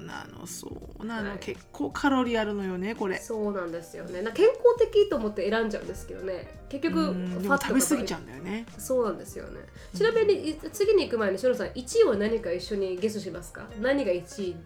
[0.00, 0.68] うなのそ
[1.00, 1.38] うなの、はい。
[1.38, 3.16] 結構カロリーあるのよねこれ。
[3.18, 4.22] そうなんですよね。
[4.22, 6.48] な健康的と思って選んじゃうんですけどね。
[6.68, 8.66] 結局ファ食べ過ぎちゃうんだよね。
[8.76, 9.60] そうなんですよね。
[9.94, 13.68] ちなみにい次に行く前にシロさん1位は何か一緒にゲストしますか？
[13.80, 14.56] 何が1位？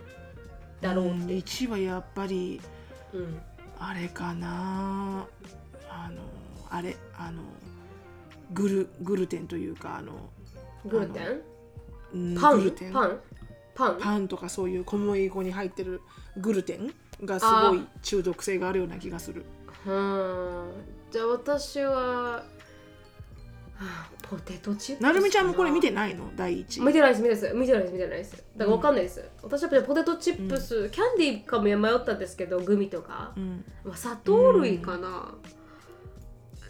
[0.83, 2.61] だろうって、1位はやっぱり
[3.15, 3.41] うん。
[3.79, 5.27] あれかな。
[5.89, 6.23] あの
[6.71, 7.43] あれあの
[8.53, 10.13] グルグルテンというかあの
[10.85, 11.43] グルテン？
[12.15, 12.59] うんパン？
[12.59, 12.93] グルテン。
[12.93, 13.21] パン？
[13.75, 13.99] パン？
[13.99, 16.01] パンとかそういう小麦粉に入ってる
[16.37, 16.93] グルテン
[17.27, 19.45] がすごい中毒性があるような気がする。
[19.87, 20.71] うん
[21.11, 22.43] じゃあ私は、はあ
[24.29, 25.13] ポテトチップスな？
[25.13, 26.31] るみちゃんもこれ見てなないの？
[26.37, 26.81] 第一。
[26.81, 27.55] 見てないです見てないです。
[27.55, 28.33] 見てないです見てないです。
[28.33, 33.65] だから分かんないです、私はやっぱりポテトチップス、キャンディーかも迷ったんですけどグミとか、うん。
[33.85, 35.35] まあ、砂糖類かな、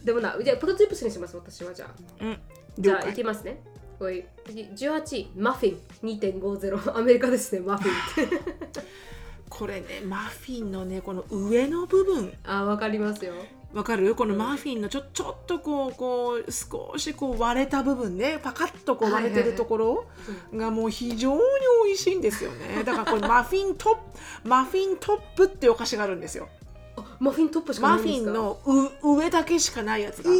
[0.04, 2.24] でもなじゃあポテトチップスにします私はじゃあ。
[2.24, 2.38] うん。
[2.78, 3.62] じゃあいきますね。
[4.00, 4.24] おい。
[4.46, 5.78] 18位マフィン。
[6.02, 8.82] 2.50 アメリカですねマフィンって。
[9.48, 12.32] これねマフィンのねこの上の部分。
[12.42, 13.34] あわかりますよ
[13.74, 14.14] わかる？
[14.14, 20.06] このマフィンのちょちょっとこうこう少しこう割れた部分ねパカッとこう割れてるところ
[20.54, 21.40] がもう非常に
[21.86, 22.84] 美味しいんですよね。
[22.84, 23.94] だからこれマフィントッ
[24.42, 26.48] プマフィントップってお菓子があるんですよ。
[26.96, 28.30] あマフィントップしかマフないんですか？
[28.30, 28.58] ィンの
[29.02, 30.30] う上だけしかないやつが。
[30.30, 30.34] え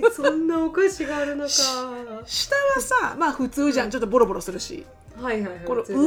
[0.00, 1.50] ー、そんなお菓子があるのか。
[2.26, 3.90] 下はさまあ普通じゃん。
[3.90, 4.86] ちょっとボロボロするし。
[5.20, 5.64] はいはいはい。
[5.66, 6.00] この上が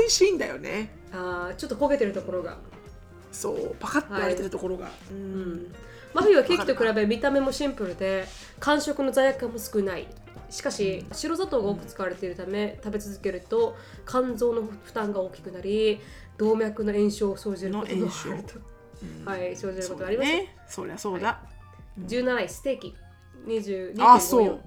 [0.00, 0.96] 美味しいんだよね。
[1.12, 2.56] あーちょっと焦げてるところが
[3.38, 5.52] そうパカッと割れてるところが、ううん。
[5.52, 5.74] ん。
[6.12, 8.26] マフィンはケーキと比べ見た目もシンプルで
[8.58, 10.08] 感触の罪悪感も少ない。
[10.50, 13.76] しかし白砂糖が多く使われているため食べ続けると
[14.08, 16.00] 肝臓の負担が大きくなり
[16.38, 18.54] 動脈の炎症を生じることがあるの炎と、
[19.26, 20.56] はい生じることがあります、ね。
[20.66, 21.40] そりゃそうだ、
[22.00, 22.94] 17位ステーキ。
[23.46, 24.60] 22.54あそう。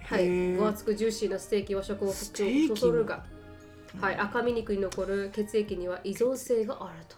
[0.00, 2.68] はい、分厚くジューシーなステーキは食をステーキ。
[2.68, 3.24] もそそるが、
[4.00, 7.17] はい、赤身肉に残る血液には依存性があると。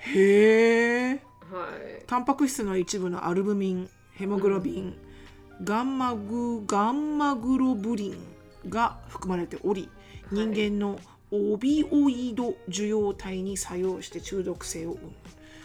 [0.00, 1.20] へえ
[1.50, 4.96] はい、タンパク質の一部のアルブミンヘモグロビン、
[5.64, 8.16] ガンマグガンマグロブリン
[8.68, 9.88] が含まれており
[10.30, 10.98] 人間の
[11.32, 15.12] オビオイド受容体に作用して中毒性を生む、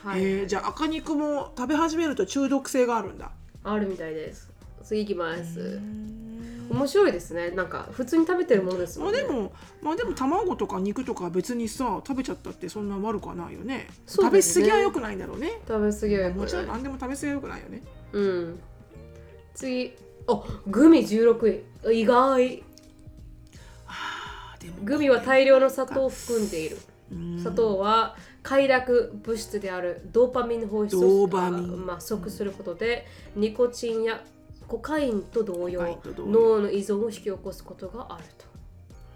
[0.03, 0.23] はい。
[0.23, 3.31] へえじゃあ赤肉も食べ始めると中毒性があるんだ。
[3.63, 4.49] あるみたいです。
[4.85, 5.81] 次いきます。
[6.69, 7.51] 面白いですね。
[7.51, 9.21] なんか普通に食べてるものですもんね。
[9.21, 17.83] まあでもまあでも卵とか肉とか別にさ食べちゃったってそんな悪くはないよねね食べ過ぎは良くないんだろうね食べ過ぎは良くないもちろん何でも食べ過ぎは良くないよね
[18.13, 18.59] うん。
[19.53, 19.93] 次、
[20.27, 22.01] あグミ16位。
[22.01, 22.63] 意外。
[24.83, 26.77] グミは大量の砂糖を含んでいる。
[27.11, 33.05] うん砂糖は快楽物質であるドーパミン放出ドをまあ、即することで
[33.35, 34.23] ニコチンや
[34.67, 38.45] コカインと同様脳の依存を引き起こすことがあると。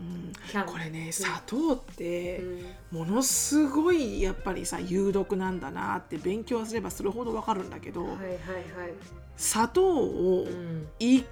[0.02, 0.32] うん。
[0.66, 2.38] これね砂糖って
[2.92, 3.00] うん。
[3.00, 8.38] ものすごいやっぱりさ有毒なんだなって勉強すればするほどわかるんだけど、はいはいはい。
[9.36, 10.88] 砂糖をうん。
[11.00, 11.26] 一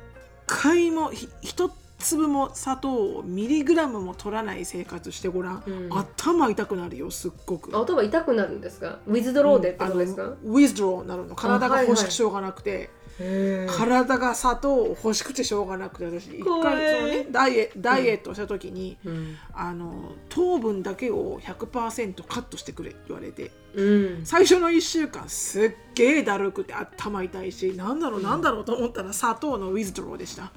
[0.45, 5.89] 回もひ一粒も砂糖をミリグラムも取らない生活してごらん、うん。
[5.91, 7.75] 頭痛くなるよすっごく。
[7.75, 8.99] あ頭痛くなるんですか？
[9.07, 19.35] ウィズドローでってことですか、あのウィズドローになるの体が欲しくしょうがなくて、体が砂糖を欲しくてしょうがなくて私一回その、ね、ダイエダイエットした時に、うん。
[19.53, 24.25] あの糖分だけを100%カットしてくれって言われてうん。
[24.25, 30.51] 最初の1週間すっげえだるくて頭痛いしなんだろうなんだろうと思ったら砂糖のウィズドローでした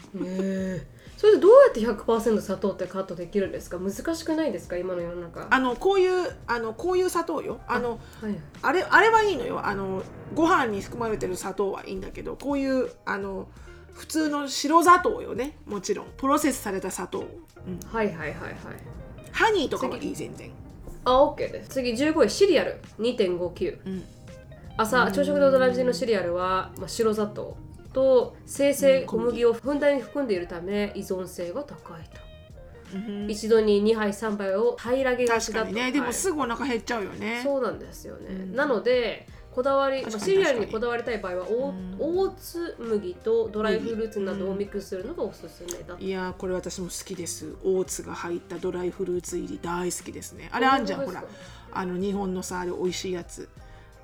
[1.21, 3.79] それでどうやって100%砂糖ってカットできるんですか？
[3.79, 4.79] 難しくないですか？
[4.79, 5.49] 今の世の中。
[5.51, 7.61] あのこういうあのこういう砂糖よ。
[7.69, 9.67] あのはいあれあれはいいのよ。
[9.67, 10.03] あの
[10.35, 13.49] ご飯に含まれてる砂糖はいいんだけどこういうあの
[13.93, 15.59] 普通の白砂糖よね。
[15.67, 16.07] もちろん。
[16.17, 17.23] プロセスされた砂糖、う
[17.71, 18.35] ん、はいはいはいはい。
[19.31, 20.51] ハニーとかはいい全然、
[21.05, 21.69] あ OK です。
[21.69, 22.81] 次15位シリアル。
[22.99, 24.05] 2.59うん、
[24.79, 27.59] 朝朝食で大事のシリアルは、まあ、白砂糖
[27.93, 29.45] と生成小麦。
[29.45, 32.03] をふんだんに含んでいるため依存性が高い
[32.93, 33.31] と、うん。
[33.31, 35.67] 一度に2杯3杯を平らげがちだと。
[35.67, 35.93] 確かにね。
[35.93, 36.09] ではい。
[36.09, 38.55] もすぐお腹減っちゃうよね、そうなんですよね、うん。
[38.55, 41.97] なのでこだわり、まあ、シリアルにこだわりたい場合はうん。
[41.99, 47.57] オーツ麦とドライフルーツなどをミックスするのがおすすめだと、いやーこれ私も好きです。
[47.65, 50.49] オーツが入ったドライフルーツ入り大好きですね。
[50.53, 51.25] あれあんじゃんほら。
[51.73, 53.49] あの日本のさあれ美味しいやつ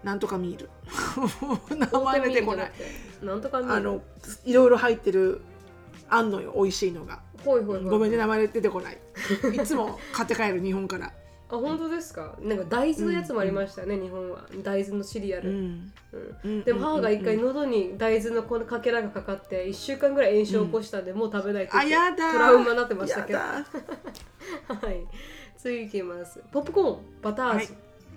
[0.07, 0.71] なんとかミール。
[1.77, 2.73] 名前出てこない。
[3.21, 4.01] なんとか見あの
[4.45, 5.41] いろいろ入ってる
[6.09, 7.19] あんのよ美味しいのが。
[7.45, 8.99] ほいほいごめんね名前出てこない。
[9.53, 11.07] いつも買って帰る日本から。
[11.51, 12.37] あ本当ですか？
[12.41, 14.45] なんか大豆のやつもありましたね、日本は。
[14.63, 15.93] 大豆のシリアル、うん。
[16.13, 16.39] うん。
[16.45, 16.63] うん。
[16.63, 21.79] でも母が一回うん喉に大豆のこのかけらがかかって1週間ぐらい炎症を起こしたんで、もう食べないってト
[22.39, 23.41] ラウマになってましたけど。
[23.43, 23.57] は
[24.89, 25.05] い。
[25.59, 26.41] 次いきます。
[26.53, 27.67] ポップコーンバター味、はい。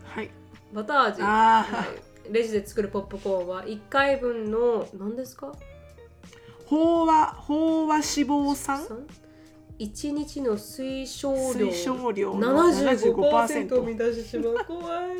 [0.03, 0.31] はい
[0.74, 1.76] バター味、あー。
[1.76, 1.84] は
[2.30, 5.51] い、レジで作るポップコーンは1回分の何ですか？
[6.70, 8.86] 飽和飽和脂肪酸
[9.80, 11.67] ？1日の推奨量。
[11.67, 14.55] 推奨量の75%を満たしてしまう。
[14.67, 15.20] 怖い。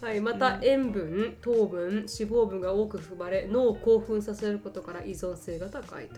[0.00, 6.16] はい、また塩分、糖分、脂肪分が多く含まれ脳を興奮させることから依存性が高いと。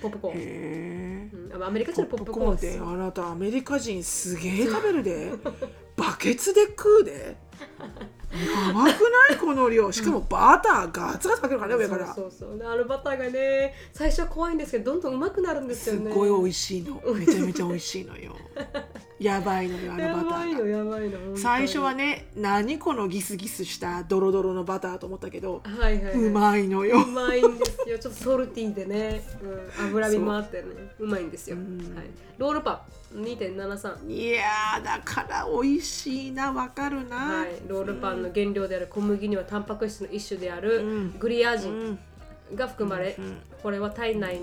[0.00, 5.32] ポップコーン、へえうん、アメリカ人のポップコーンですポップコーンってあなたアメリカ人すげえ食べるで
[5.98, 7.36] バケツで食うで。
[8.30, 9.38] やばくない？
[9.40, 9.90] この量。
[9.90, 12.14] しかもバターガツガツかけるからね上から。
[12.14, 16.10] そうそうあのバターがね最初は怖いんですけどどんどんうまくなるんですすよね。
[16.10, 17.00] っごい美味しいの。
[17.14, 18.36] めちゃめちゃ美味しいのよ
[19.18, 20.66] やばいのよあやのバターが。
[20.68, 21.38] やばいの本当に。
[21.38, 27.02] 最初はね何このギスギスしたドロドロのバターと思ったけどはいはい、はい、うまいのよ。
[27.02, 27.98] うまいんですよ。
[27.98, 29.22] ちょっとソルティーでね、
[29.80, 31.06] うん、脂身もあってねう。
[31.06, 31.78] まいんですよ、うん。
[31.96, 32.06] はい、
[32.38, 41.18] ロールパン2.73いやーだから美味しいなわかるな、はい、ロールパンの原料である小麦にはタンパク質の一種であるうん。
[41.18, 41.98] グリアジうンん。
[42.54, 43.36] が含まれ、うん。
[43.62, 44.40] これは体内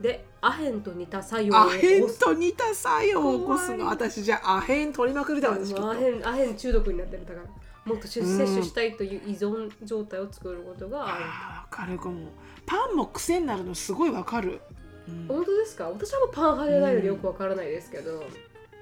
[0.00, 3.86] でアヘンと似た作用をアヘンと似た作用を起こすの。
[3.86, 5.90] 私じゃあアヘン取りまくりだわ私きっと。
[5.90, 7.24] アヘンアヘン中毒になってる。
[7.24, 7.46] だから
[7.84, 12.28] もっと摂取したいという依存状態を作ることがある、あーわかるかも。
[12.66, 14.60] パンも癖になるのすごいわかる。
[15.08, 15.26] うん。
[15.28, 15.88] 本当ですか？
[15.88, 18.24] 私はもうパン派じゃないのでよくわからないですけど、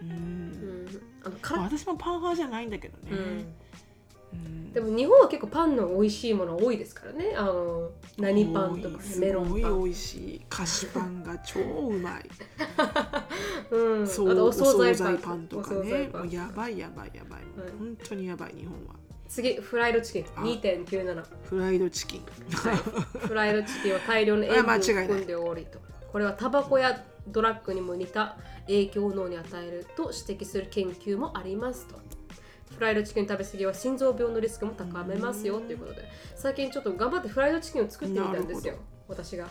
[0.03, 0.11] うん。
[0.11, 1.03] うん。
[1.25, 3.19] あのかまあら私もパン派じゃないんだけどね、うん。
[3.19, 3.23] う
[4.37, 7.35] んでも日本は結構パンの美味しいもの多いですからね。
[7.37, 9.55] あの何パンとかメロンパン。
[9.55, 12.31] すごい美味しい菓子パンが超うまい。
[13.73, 15.49] うん、そうあとお惣菜パン。
[15.49, 16.11] とかね。
[16.13, 18.95] もうやばいやばいやばい、もう本当にやばい日本は。
[19.29, 20.25] 次フライドチキン。
[20.37, 20.41] あ。
[20.43, 22.23] 2.97フライドチキン。
[23.19, 25.81] フライドチキンは大量の塩分を含んでおりと。
[26.13, 31.97] これはタバコやドラッグにも似た影響を脳に与えると指摘する研究もありますと
[32.81, 38.77] フライドチキン食べ過ぎは心臓病のリスクも高めますよということで最近ちょっと頑張ってフライドチキンを作ってみたんですよ
[39.07, 39.49] 私が。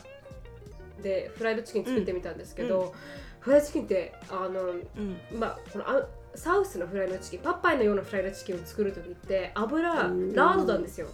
[1.03, 2.91] でフライドチキン作ってみたんですけど、うん。
[3.41, 5.39] フライドチキンってあのうん。
[5.39, 10.33] まあ、このあ South のフライドチキンポパイのようなフライドチキンを作る時って油ラー。
[10.33, 11.07] ードなんですよ。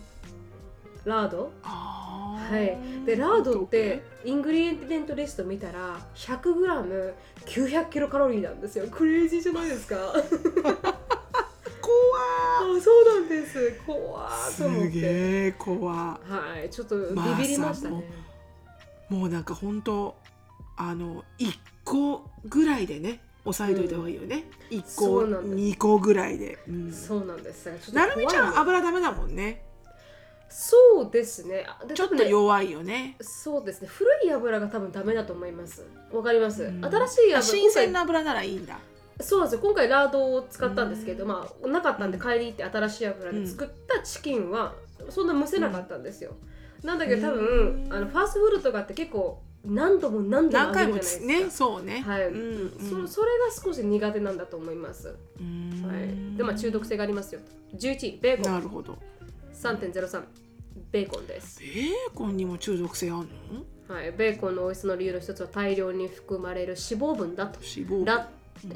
[1.03, 1.51] ラード？
[1.63, 2.77] あはい。
[3.05, 8.87] でラードって ingredient list 見たら 100g900 キロカロリーなんですよ。
[8.89, 9.97] crazy じゃないですか
[12.59, 13.79] あ怖そうなんです。
[13.85, 14.89] 怖と思って。
[14.89, 15.01] げ
[15.47, 15.93] え怖。
[15.93, 16.19] は
[16.63, 18.03] いちょっとビまあビりましたね、
[19.09, 20.15] もうなんか本当
[20.77, 25.43] あの1個ぐらいでね押さえといた方がいいよね、一1個そうなん。
[25.43, 26.91] です2個ぐらいで、うん。
[26.91, 29.63] そうなんですなるみちゃん油ダメだもんね。
[30.47, 31.65] そうですね。
[31.67, 33.17] あでちょっと弱いよね。
[33.19, 33.87] そうですね。
[33.87, 35.85] 古い油が多分ダメだと思います。
[36.11, 36.85] わかります、うん。
[36.85, 38.79] 新しい油新鮮な油ならいいんだ
[39.21, 39.61] そうなんですよ。
[39.61, 41.29] 今回ラードを使ったんですけど、うん。
[41.29, 44.73] まあなかったんで買いに行って新しい油で作ったチキンは
[45.09, 46.35] そんな蒸せなかったんですよ、
[46.83, 51.65] なんだけど多分、うんあのファーストフードとかって結構何度も何度も何回も揚げるじゃないですか。
[51.65, 52.01] ねそうね。
[52.01, 53.07] はい、うんうん。
[53.07, 55.87] そそれが少し苦手なんだと思います、うーん。
[55.87, 55.93] は
[56.33, 57.41] い、でまあ中毒性がありますよ。
[57.75, 58.53] 11ベーコン。
[58.53, 58.97] なるほど。
[59.53, 60.23] 3.03
[60.91, 61.59] ベーコンです。
[61.61, 63.25] ベーコンにも中毒性あんの？
[63.87, 67.59] はい、ベーコンの美味しさの理由の一つは大量に含まれる脂肪分だと。
[67.59, 68.29] 脂肪ラ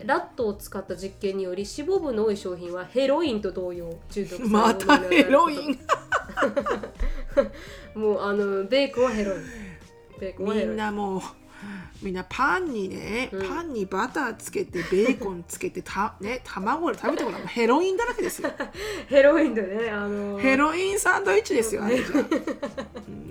[0.05, 5.79] ラットを使った実験により脂肪分の多い商品はヘロインと同様中毒 またヘロイン。
[7.95, 9.43] もうあのベーコンはヘロイン。
[10.19, 10.75] ベーコンはヘみロイン。
[10.75, 11.21] んなもう
[12.01, 13.49] みんなパンにね、うん。
[13.49, 18.49] パンにバターつけてベーコンつけてた、 ね、卵で食べたことはもうヘロインだらけですよ。
[19.07, 22.25] ヘロインでねあのヘロインサンドイッチですよ、あれじゃ、うん。
[22.25, 23.28] 怖い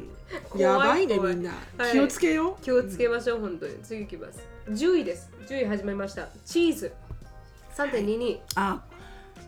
[0.56, 1.92] やばいねみんな、はい。
[1.92, 2.62] 気をつけよう。
[2.62, 3.74] 気をつけましょう、本当に。
[3.82, 4.40] 次いきます。
[4.68, 5.30] 10位です。
[5.46, 6.28] 10位始まりました。
[6.44, 6.92] チーズ。
[7.76, 8.82] 3.22、あ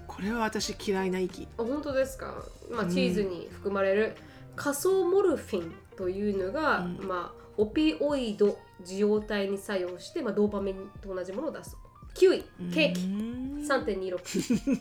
[0.07, 1.49] これは私嫌いな息。
[1.59, 2.91] あ本当ですか、まあ、うん。
[2.91, 4.16] チーズに含まれる。
[4.57, 7.07] 仮想モルフィンというのが、うん。
[7.07, 11.76] まあ、オピオイド受容体に作用して、まあ、ドーパミンと同じものを出す。
[12.14, 13.01] 9位ケーキ。
[13.03, 13.66] うーん。
[13.66, 14.81] 3.26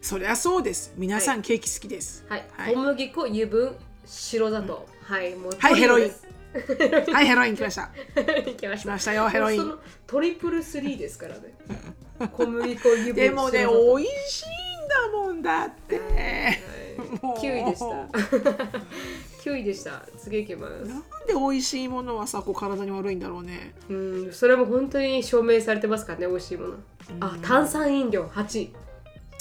[0.00, 0.94] そりゃそうです。
[0.96, 2.24] 皆さんケーキ好きです。
[2.28, 2.74] はい、はい。
[2.74, 3.76] 小麦粉油分
[4.08, 6.12] 白砂糖、はいもうはいヘロイン。
[7.12, 7.90] はいヘロイン来ました。
[8.46, 8.84] いきました。
[8.84, 9.60] 来ましたよヘロイン。
[9.60, 11.54] そのトリプルスリーですからね。
[12.32, 16.00] 小麦粉油分でもね美味しいんだもんだって。
[17.20, 17.38] もう。
[17.38, 17.84] 9位でした。
[19.44, 20.02] 9位でした。
[20.18, 20.88] 次いきます。
[20.88, 23.74] なんで美味しいものはさこう体に悪いんだろうね。
[23.90, 26.76] うんそれも本当に証明されてますからね美味しいもの。
[27.20, 28.74] あ炭酸飲料8位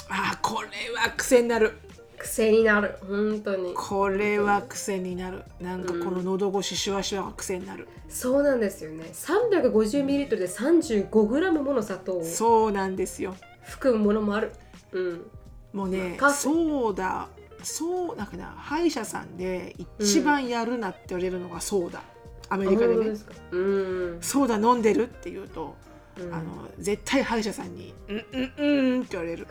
[0.09, 1.79] あこれは癖になる
[2.17, 2.95] 癖になる。
[3.07, 3.73] 本当に。
[3.73, 5.43] これは癖になる。
[5.61, 9.05] なんかこの喉越しシュワシュワが癖になる、そうなんですよね。
[9.13, 13.35] 350ml で 35g もの砂糖をそうなんですよ。
[13.63, 14.51] 含むものもある。
[14.91, 15.25] うん。
[15.73, 16.35] もうねカフェ。
[16.35, 17.27] そうだ
[17.63, 22.01] そうなんかな歯医者さんで一番やるなって言われるのがそうだ、
[22.49, 23.05] アメリカでね。
[23.11, 23.15] で
[23.51, 24.21] うん。
[24.21, 25.75] そうだ飲んでるって言うと、
[26.19, 26.33] うん。
[26.33, 29.47] あの絶対歯医者さんに「うんうんうん」って言われる。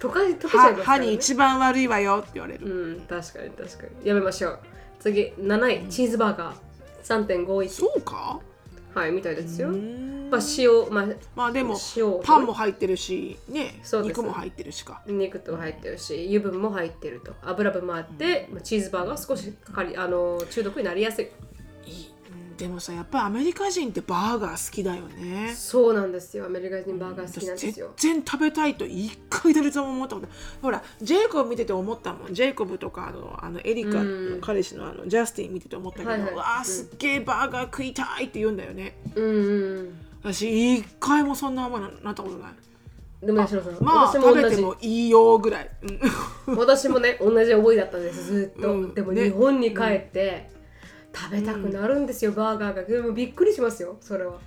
[0.00, 4.08] 溶か溶けちゃい歯ますから、ね、歯に一番悪いわよって言われる、うん確かに確かに。
[4.08, 4.58] やめましょう。
[5.00, 6.56] 次7位チーズバーガー。
[7.26, 8.40] 3.51そうか？
[8.94, 9.68] はいみたいですよ。
[10.30, 15.00] まあ塩まあまあでも塩パンも入ってるしね肉も入ってるしか。
[15.06, 17.32] 肉と入ってるし油分も入ってると。
[17.42, 21.28] 油分もあって、まあチーズバーガー少しかかりあの中毒になりやすい。
[21.86, 22.17] いいうん
[22.58, 25.54] でもさやっぱアメリカ人ってバーガー好きだよね。
[25.54, 26.46] そうなんですよ。
[26.46, 27.92] アメリカ人バーガー好きなん私ですよ。
[27.96, 30.28] 全然食べたいと一回たりとも思ったこと
[30.60, 32.34] ほらジェイコブ見てて思ったもん。
[32.34, 36.32] ジェイコブとかあのあのエリカの彼氏のあのジャスティン見てて思ったけど、はいはい。
[36.32, 38.98] うわーすっげえバーガー食いたいって言うんだよね。
[39.14, 42.52] うんうん私一回もそんな思いになったことない。
[43.24, 45.70] でも八代さん、まあ食べてもいいよぐらい、
[46.46, 46.56] うん。
[46.58, 48.94] 私もね同じ思いだったんですずっと、うん。
[48.94, 49.24] でもね。
[49.24, 50.50] 日本に帰って、
[51.18, 52.82] 食べたくなるんですよ、バーガーが。
[52.84, 54.38] でもびっくりしますよそれは。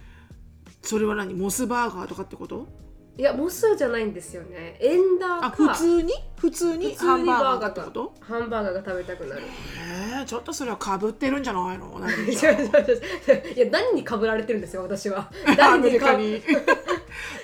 [0.82, 1.34] それは何？
[1.34, 2.68] モスバーガーとかってこと？
[3.18, 4.78] いやモスじゃないんですよね。
[4.80, 6.14] エンダーあか普通に？
[6.38, 8.14] 普通に普通にハンバーガーってこと？
[8.22, 9.42] ハンバーガーが食べたくなる。
[10.16, 11.78] えー、ちょっとそれはかぶってるんじゃない？
[11.78, 15.30] の いや何にかぶられてるんですよ私は。
[15.46, 15.84] アメ誰に。
[15.84, 16.42] かリカに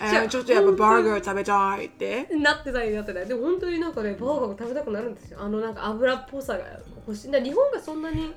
[0.01, 1.86] えーちょっとやっぱバーガー食べたい。
[1.88, 3.28] ってなってないなってない。
[3.28, 5.39] でも本当になんかねバーガーが食べたくなるんですよ。
[5.41, 6.63] あのなんか油っぽさが
[7.05, 7.32] 欲しい。
[7.43, 8.34] 日本がそんなに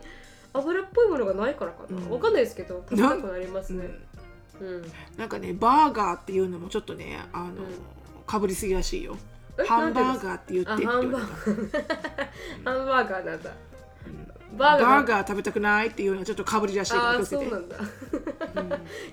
[0.52, 2.10] 油っぽいものがないからかな、うん。
[2.10, 3.88] わかんないですけど食べたくなりますね。
[4.60, 7.54] うん、なんかねバーガーっていうのもちょっとねあの、
[8.26, 9.16] かぶりすぎらしいよ。
[9.58, 11.18] えハンバーガーって言ってあって言われた。
[11.18, 13.24] ハンバーガー。
[13.24, 13.50] なんだ。
[14.58, 17.76] ババーガーーガー食べたくないっていうのはちょっとかぶりらしいからそうなんだ、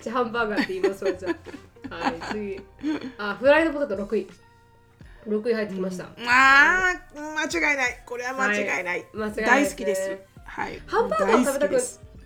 [0.01, 1.29] じゃあハンバーガーって言いますわじゃ
[1.91, 1.95] あ。
[1.95, 2.59] はい次。
[3.19, 4.27] あフライドポテト6位。
[5.27, 8.01] 6位入ってきました、あー間違いない。
[8.05, 9.45] これは間違いない、間違いないですね。
[9.45, 10.17] 大好きです
[10.57, 10.81] はい。
[10.87, 11.81] ハンバーガー食べたく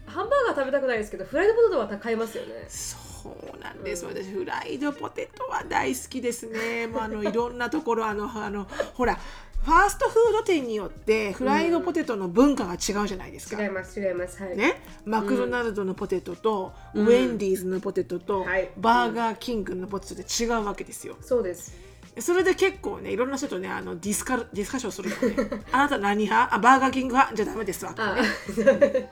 [0.05, 2.65] ハンバーガー食べたくないですけどフライドポテトは高いますよね。
[2.69, 6.87] そうなんです、私フライドポテトは大好きですね。
[6.87, 9.19] もうあの いろんなところあのあのほら
[9.63, 14.41] ファーストフード店によってフライドポテトの文化が違うじゃないですか、違います違います。
[14.41, 18.71] はい、ね、マクドナルドのポテトと、ウェンディーズのポテトと、はい。
[18.77, 21.15] バーガーキングのポテトで違うわけですよ。
[21.21, 25.61] そうですそれで結構ねいろんな人とねあのディスカルディスカッションするよね。
[25.71, 26.53] あなた何派？
[26.55, 27.35] あバーガーキング派？
[27.35, 27.93] じゃダメですわ。
[27.97, 29.03] あバーガー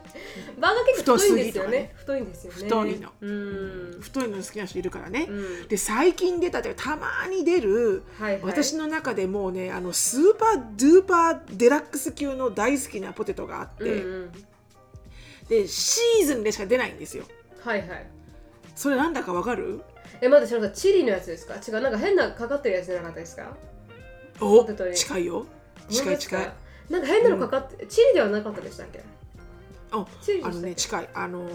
[0.96, 1.92] 結構太いんですよね。
[1.96, 2.58] 太いんですよね。
[2.58, 3.08] 太いの。
[3.22, 3.98] うん。
[4.02, 5.26] 太いの好きな人いるからね。
[5.30, 5.68] うん。
[5.68, 8.42] で最近出たってたまに出る、はいはい。
[8.42, 14.32] 私の中でもうねあの super duper deluxe 級の大好きなポテトがあって、うんうん。
[15.48, 17.24] でシーズンでしか出ないんですよ。
[17.64, 18.06] はいはい。
[18.76, 19.80] それなんだかわかる？
[20.20, 21.54] えまだ知らなかったチリのやつですか？
[21.56, 23.56] 違うなんか変なかかってるやつじゃなかったですか？
[24.40, 25.46] お近いよ。
[25.88, 26.52] 近い近い。
[26.88, 29.02] なんか変なのかかって、チリではなかったでしたっけ？
[29.92, 31.08] あチリあのね近い。
[31.14, 31.50] あのー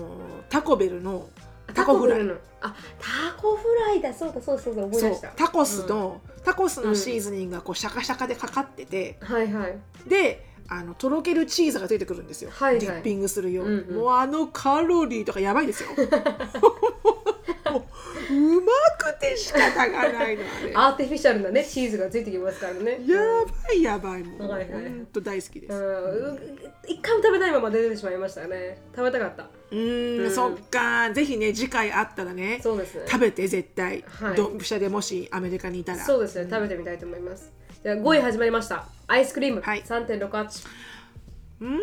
[0.50, 1.28] タコベルの
[1.68, 2.24] あタコフライ。
[2.24, 5.30] のあタコフライだそうだそうだそうだ思いそう出した。
[5.30, 9.78] タコスの、タコスのシーズニングがこうシャカシャカでかかってて、はいはい。
[10.08, 12.86] であのとろけるチーズがついてくるんですよ、はいはい。
[12.86, 13.96] ディッピングするようんうん。
[13.98, 15.90] もうあのカロリーとかやばいですよ。
[17.72, 20.72] もううまくて仕方がないのあれ。
[20.74, 23.00] アーティフィシャルなねチーズがついてきますからね。
[23.06, 23.18] や
[23.68, 24.84] ばいやばいもう、はいはい。
[24.84, 26.60] ほんと大好きです、うん。
[26.88, 28.82] 一回も食べないまま出てしまいましたね。
[28.96, 29.44] 食べたかった。
[29.44, 30.32] うーんうん。
[30.32, 33.04] そっかぜひね次回あったらねそうですね。
[33.08, 34.36] 食べて絶対、はい。
[34.36, 36.04] ドンピシャでもしアメリカにいたら。
[36.04, 36.50] そうですね。
[36.50, 37.52] 食べてみたいと思います
[37.86, 38.88] じゃあ5位始まりました。
[39.06, 39.84] アイスクリーム、はい。
[39.84, 40.68] 3.68
[41.62, 41.80] うーん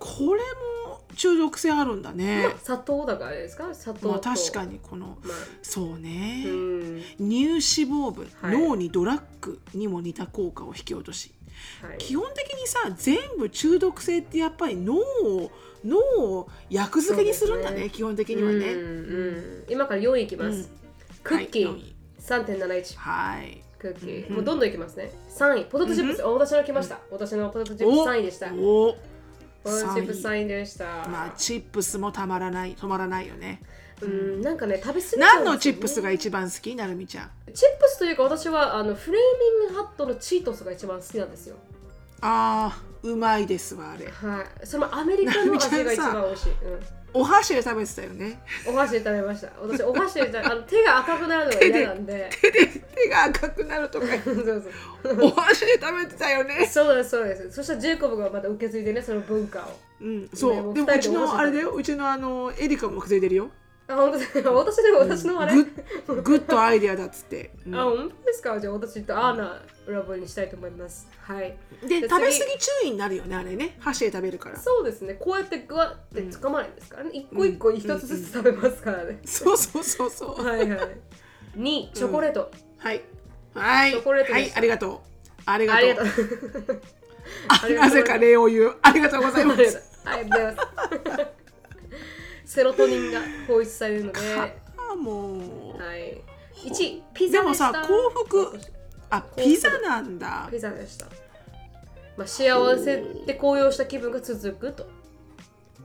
[0.00, 0.40] これ
[0.88, 3.72] も中毒性あるんだね、砂糖だからですか？
[3.72, 4.08] 砂糖と。
[4.08, 5.36] まあ確かにこのまあ。
[5.62, 7.02] そうね、うん。
[7.18, 8.58] 乳脂肪分、はい。
[8.58, 11.30] 脳にドラッグにも似た効果を引き落とし。
[11.80, 11.98] はい。
[11.98, 15.52] 基本的にさ全部中毒性ってやっぱり脳を
[15.84, 17.90] 脳を薬漬けにするんだねね。
[17.90, 19.64] 基本的にはね、うんうん。
[19.68, 20.66] 今から4位いきます、うん。
[21.22, 23.62] クッキー、はい四位3.71はい
[23.92, 24.34] クッキー、うん。
[24.36, 25.10] もうどんどんいきますね。
[25.28, 25.64] 3位。
[25.66, 28.46] ポテトチップス、あ私の来ました、私のポテトチップス3位でした。
[28.48, 28.92] ポテお
[29.64, 33.60] トチップス3位でした、まあチップスもたまらない止まらないよね。
[34.00, 34.40] うん。
[34.40, 36.74] なんかね食べ過ぎ何のチップスが一番好き？
[36.74, 37.30] なるみちゃん。
[37.52, 39.20] チップスというか私はあのフレー
[39.62, 41.56] ミングハットのチートスが一番好きなんですよ。
[42.20, 44.06] あーうまいですわあれ。
[44.06, 44.66] はい。
[44.66, 48.40] そのアメリカの味が一番美味しい、うんお箸で食べてたよね。
[48.66, 49.48] お箸で食べました。
[49.62, 52.28] 私お箸で食べあの手が赤くなるのが嫌なんで。
[52.42, 54.06] 手で手が赤くなるとか。
[54.24, 54.34] そう
[55.02, 56.66] そうお箸で食べてたよね。
[56.66, 57.52] そうですそうです。
[57.52, 59.62] そしたらジェイコブがまた受け継いでねその文化を。
[60.00, 61.70] うん、ねそうでもうちのあれだよ。
[61.70, 63.50] うちのあのエリカもくいでるよ
[63.86, 65.62] あ本当ですか私でも私のあれ、グ
[66.08, 67.74] ッグッドアイデアだっつって、うん。
[67.74, 68.58] あ本当ですか？
[68.58, 71.06] じゃあ私とアーナラブにしたいと思います。
[71.20, 71.56] はい。
[71.82, 73.36] でで食べ過ぎ次注意になるよね。
[73.36, 74.58] あれね箸で食べるから。
[74.58, 75.14] そうですね。
[75.14, 80.42] こうやってグワってつかまないんですからね、一個一個一つずつ食べますからね、そうそうそうそう。
[80.42, 80.78] はいはい。
[81.58, 83.02] 2位チョコレート、はい。
[83.54, 83.90] はい。
[83.92, 84.58] チョコレートはいでした。
[84.58, 84.98] ありがとう。
[85.44, 85.82] ありがとう。
[85.82, 86.82] ありがとう。
[87.48, 88.76] あなぜか礼を言う。
[88.80, 89.82] ありがとうございまありがとう。
[89.82, 90.56] すありがとう
[91.04, 91.43] ございます
[92.44, 94.50] セロトニンが放出されるので、は
[94.92, 95.38] あもう。
[96.56, 97.72] い、1位ピザでした。
[97.72, 98.60] でもさ幸福
[99.10, 100.48] あピザなんだ。
[100.50, 101.06] ピザでした、
[102.16, 104.86] まあ、幸せで高揚した気分が続くと。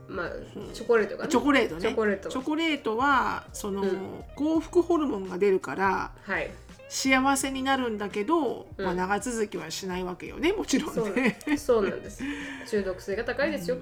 [0.07, 0.29] まあ
[0.73, 1.29] チョコレートがね。
[1.29, 1.81] チョコレートね。
[1.81, 2.29] チョコレート。
[2.29, 4.23] チョコレートはその、うん。
[4.35, 6.49] 幸福ホルモンが出るからはい。
[6.89, 8.85] 幸せになるんだけど、うん。
[8.85, 11.37] まあ、長続きはしないわけよねもちろんね。
[11.57, 12.23] そうなんです。
[12.67, 13.77] 中毒性が高いですよ。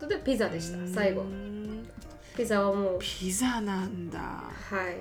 [0.00, 0.78] とでピザでした。
[0.88, 1.22] 最後。
[1.22, 1.55] うん
[2.36, 2.98] ピザはもう。
[3.00, 4.18] ピザなんだ。
[4.18, 4.44] は
[4.90, 4.96] い、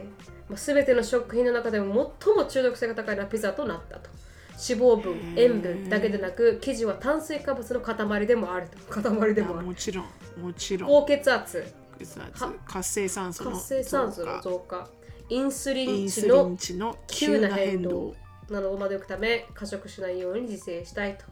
[0.50, 4.10] まあ、全ての食品の中でも最も中毒性が高いのはピザとなったと。
[4.58, 9.02] 脂肪分塩分だけでなく生地は炭水化物の塊でもあると。
[9.02, 9.66] 塊であもある。
[9.68, 10.06] もちろん
[10.42, 10.90] もちろん。
[10.90, 11.64] 高血圧。
[12.00, 12.44] 血圧。
[12.44, 12.54] は？
[12.66, 14.88] 活性酸素の活性酸素の増加。
[15.28, 16.28] インスリイン値
[16.76, 18.16] の急な変動。
[18.50, 21.26] などをまでおくため過食しないように自制したいと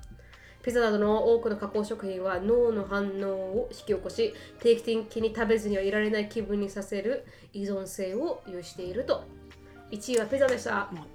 [0.63, 9.25] ピザなどの多くの加工食品は脳の反応を引き起こし定期的に食べずにはいられない気分にさせる依存性を有していると。
[9.91, 10.89] 1位はピザでした。
[10.91, 11.05] もう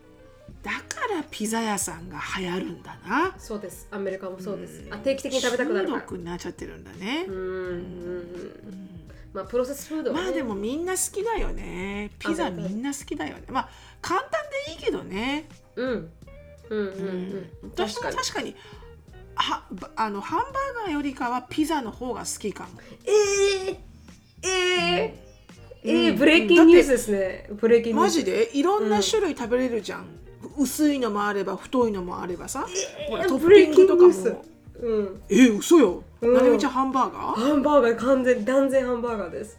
[0.62, 3.34] だからピザ屋さんが流行るんだな。
[3.38, 3.88] そうです。
[3.90, 4.86] アメリカもそうです。
[4.90, 6.01] あ定期的に食べたくなるから。
[6.01, 8.68] 中毒になっちゃってるんだね、うん
[9.32, 10.22] まあプロセスフードはね。
[10.24, 12.11] まあでもみんな好きだよね。
[12.18, 13.44] ピザあみんな好きだよね。
[13.49, 13.68] まあ
[14.03, 14.30] 簡単
[14.66, 15.88] でいいけどね、うん。
[15.88, 16.11] うん
[16.70, 17.51] うんうん。
[17.62, 17.72] うん。
[17.74, 18.57] 私確かにも確かに
[19.39, 22.70] はばあのハンバーガーよりかはピザの方が好きかも。
[23.05, 23.76] えー、
[24.43, 26.16] えー、えーうん。
[26.18, 27.47] ブレイキングニュースですね。
[27.53, 28.51] ブレイキングニュースマジで？
[28.53, 30.07] いろんな種類食べれるじゃん、
[30.59, 32.66] 薄いのもあれば太いのもあればさ、
[33.09, 34.45] ほらトッピングとかも。
[34.80, 35.22] うん。
[35.28, 36.34] え嘘よ、うん。
[36.34, 37.41] なるみちゃんハンバーガー？
[37.49, 39.59] ハンバーガー完全断然ハンバーガーです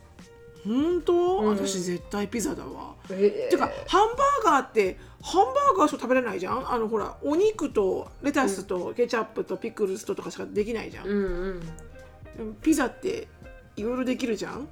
[0.66, 1.50] 本当、うん。
[1.50, 3.52] 私絶対ピザだわ、えー。
[3.52, 4.10] てかハン
[4.44, 6.72] バーガーってハンバーガーしか食べれないじゃん？
[6.72, 11.16] あのほらお肉とレタスとケチャップとピクルスととかしかできないじゃん、うん
[12.40, 13.28] うんピザって
[13.76, 14.68] いろいろできるじゃん？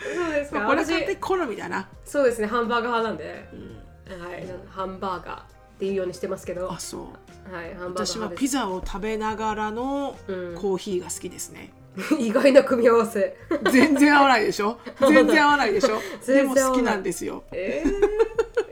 [0.00, 0.66] そうですか？
[0.66, 4.22] これは私完璧好みだな、そうですねハンバーガー派なんで、うん。
[4.22, 5.44] はいハンバーガーっ
[5.78, 6.66] ていうようにしてますけど。
[6.68, 7.00] はあそう。
[7.02, 8.18] いハンバーガー派です。
[8.18, 10.54] 私はピザを食べながらのうん。
[10.54, 11.72] コーヒーが好きですね、
[12.18, 13.36] 意外な組み合わせ。
[13.72, 14.78] 全然合わないでしょ？
[15.00, 15.98] 全然合わないでしょ？
[16.26, 17.44] でも好きなんですよ。
[17.52, 17.82] え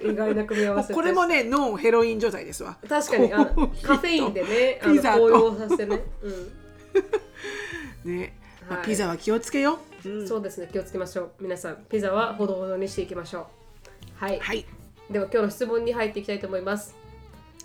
[0.02, 2.76] ー、意外な組み合わせこれもねノンヘロイン状態ですわ。
[2.88, 3.44] 確かにあ
[3.82, 5.56] カフェインでねピザと。
[5.58, 6.04] させてね、
[8.04, 8.16] うん。
[8.18, 8.34] ね、
[8.68, 8.86] まあはい。
[8.86, 10.28] ピザは気をつけよう、うん。
[10.28, 11.30] そうですね気をつけましょう。
[11.40, 14.24] 皆さんピザはほどほどにしていきましょう。
[14.24, 14.64] はい、はい。
[15.10, 16.94] では今日の質問に入っていきたいと思います。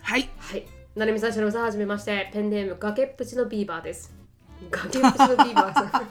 [0.02, 0.30] はい。
[0.38, 0.66] はい。
[0.96, 2.30] なるみさんしのぶさんはじめまして。
[2.34, 4.12] ペンネーム崖っぷちのビーバーです
[4.70, 6.02] 崖っぷちのビーバーさん。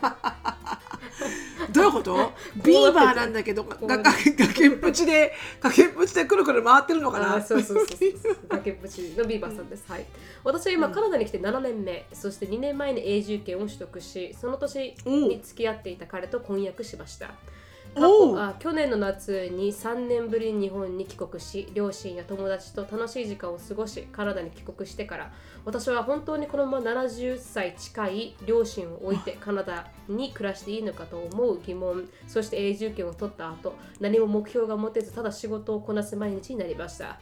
[1.72, 2.32] どういうこと？
[2.64, 7.40] ビーバーなんだけど崖っぷちで崖っぷちでくるくる回ってるのかな？
[7.42, 8.36] そうそうそうそう。
[8.48, 10.06] 崖っぷちのビーバーさんです、はい。
[10.42, 12.06] 私は今カナダに来て7年目。
[12.12, 17.26] そして2年前に永住権を取得しその年に付き合っていた彼と婚約しました。
[17.26, 17.34] う去
[18.38, 25.32] あ去年の夏に3年ぶりに日本に帰国し両親や友達と楽しい時間を過ごしカナダに帰国してから
[25.64, 37.18] 私は本当にこのまま70歳近い両親を置いてカナダに暮らしていいのかと思う疑問そして永住権を取った後何も目標が持てずただ仕事をこなす毎日になりました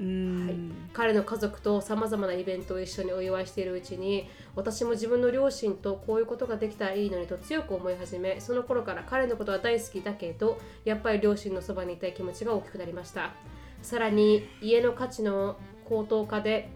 [0.00, 0.56] はい。
[0.94, 13.34] 彼の家族とさまざまなイベントを一緒にお祝いしているうちに私も自分の両親とこういうことができたらいいのにと強く思い始めその頃から彼のことは大好きだけどやっぱり両親のそばにいたい気持ちが大きくなりました。
[13.82, 16.70] さらに家の価値の高騰化で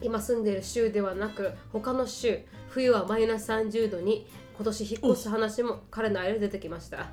[0.00, 7.06] 今住んでいる州ではなく他の州冬はマイナス30度に今年引っ越す話も彼の間で出てきました。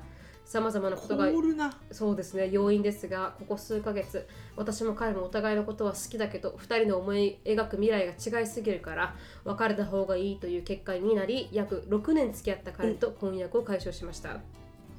[0.46, 1.76] さまざまなことが凍るな。
[1.90, 14.40] そうですね要因ですがここ数ヶ月私も彼もお互いのことは好きだけど2人の思い描く未来が違いすぎるから別れた方がいいという結果になり約6年付き合った彼と婚約を解消しました、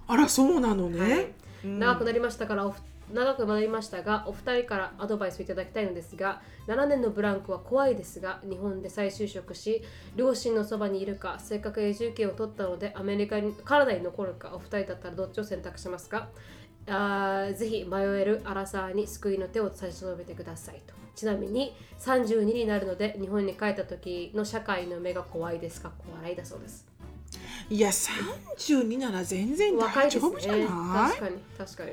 [0.06, 1.34] あらそうなのね、はい。
[1.64, 1.80] うん。
[1.80, 2.82] 長くなりましたからおふ
[3.14, 9.82] 長くなりましたがお二人からアドバイスをいただきたいのですが7年のブランクは怖いですが日本で再就職し
[10.16, 16.28] 両親のそばにいるかせっかく永住権を取ったのでアメリカにカナダに残るかお二人だったらどっちを選択しますか？
[16.90, 20.94] あーぜひ迷えるアラサーに救いの手を差し伸べてくださいと。
[21.16, 25.92] ちなみに32になるので日本に帰った時の社会の目が怖いですか？
[26.16, 26.86] 笑いだそうです。
[27.70, 30.68] いや32なら全然大丈夫じゃない、ね。
[30.68, 31.92] 確かに確かに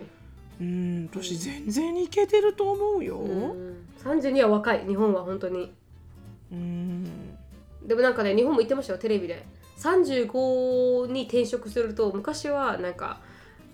[0.61, 3.19] うん私全然いけてると思うよ。
[3.19, 3.87] うん。
[4.05, 5.73] 32は若い日本は本当に。
[6.53, 7.05] うん。
[7.85, 9.47] でもなんかね日本も言ってましたよテレビで。
[9.79, 13.21] 35に転職すると昔はなんか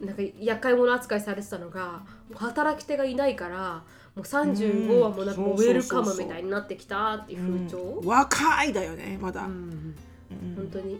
[0.01, 2.03] なんか厄介者扱いされてたのが
[2.35, 3.83] 働き手がいないから
[4.15, 9.95] もう35はもうなんかウェルカムみたいになってきたっていう風潮、若いだよねまだ、うん。
[10.31, 10.55] うん。
[10.57, 10.99] 本当に。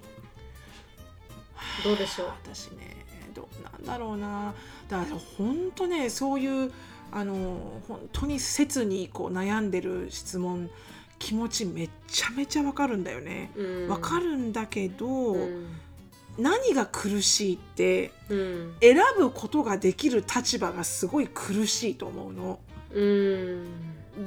[1.83, 2.29] どうでしょう？
[2.45, 3.05] 私ね
[3.35, 4.53] どうなんだろうな
[4.91, 6.73] だから本当ねそういう
[7.13, 10.71] あの本当に切にこう悩んでる質問
[11.19, 13.53] 気持ちめちゃめちゃわかるんだよね。
[13.55, 13.89] うん。
[13.89, 15.67] わかるんだけど、うん。
[16.39, 22.59] 何が苦しいってうん選ぶことができる立場がすごい苦しいと思うの。
[22.95, 23.67] うん。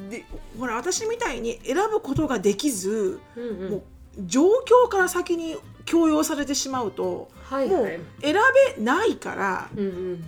[0.09, 0.25] で
[0.59, 3.71] ほら私みたいに選ぶことができずうんうん。
[3.71, 3.83] もう
[4.25, 7.69] 状況から先に強要されてしまうともうはい。
[7.73, 8.35] はい選
[8.77, 10.25] べないからうんうん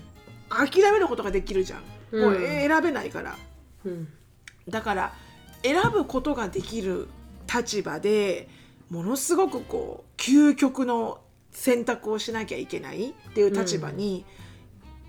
[0.55, 1.81] 諦めることができるじゃん、
[2.11, 2.21] うん。
[2.21, 3.37] もうえ選べないから。
[3.85, 4.07] うん。
[4.69, 5.13] だから
[5.63, 7.07] 選ぶことができる
[7.53, 8.47] 立場で
[8.89, 11.19] ものすごくこう究極の
[11.51, 14.25] 選択をしなきゃいけないっていう立場に、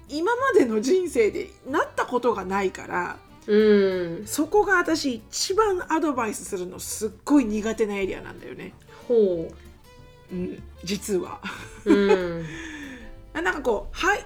[0.09, 4.27] 今までの人生でなったことがないからうん。
[4.27, 8.73] そこが私一番アドバイスするのすっごい苦手なエリアなんだよね、
[9.09, 9.49] ほ
[10.33, 10.35] う。
[10.35, 11.41] ん、実は。
[11.85, 12.47] ううん。
[13.35, 14.25] なんかこうはい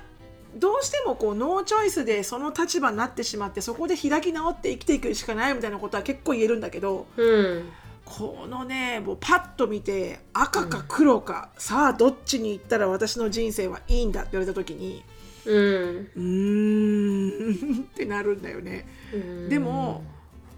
[0.56, 7.70] どうしてもこうノーチョイスでその立場になってしまってそこで開き直って生きていくしかないみたいなことは結構言えるんだけどうん。
[8.04, 15.04] このねもうパッと見て赤か黒か、さあどっちに行ったら私の人生はいいんだって言われた時に
[15.46, 16.10] うん。
[16.16, 18.88] うーんってなるんだよね。
[19.14, 20.02] うんでも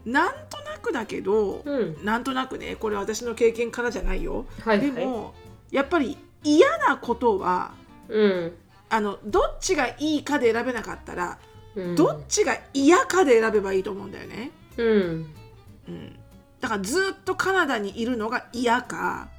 [0.07, 2.05] なんとなくだけど、うん。
[2.05, 4.47] なんとなくねこれ私の経験からじゃないよ。
[4.65, 4.91] はいはい。
[4.93, 5.35] でも
[5.71, 7.75] やっぱり嫌なことは
[8.09, 8.53] うん
[8.93, 11.39] あのどっちがいいかで選べなかったら、
[11.75, 11.97] うん。
[11.97, 14.51] どっちが嫌かで選べばいいと思うんだよね。
[14.77, 15.27] うん。
[15.89, 16.17] うん、
[16.61, 19.31] だからずっとカナダにいるのが嫌か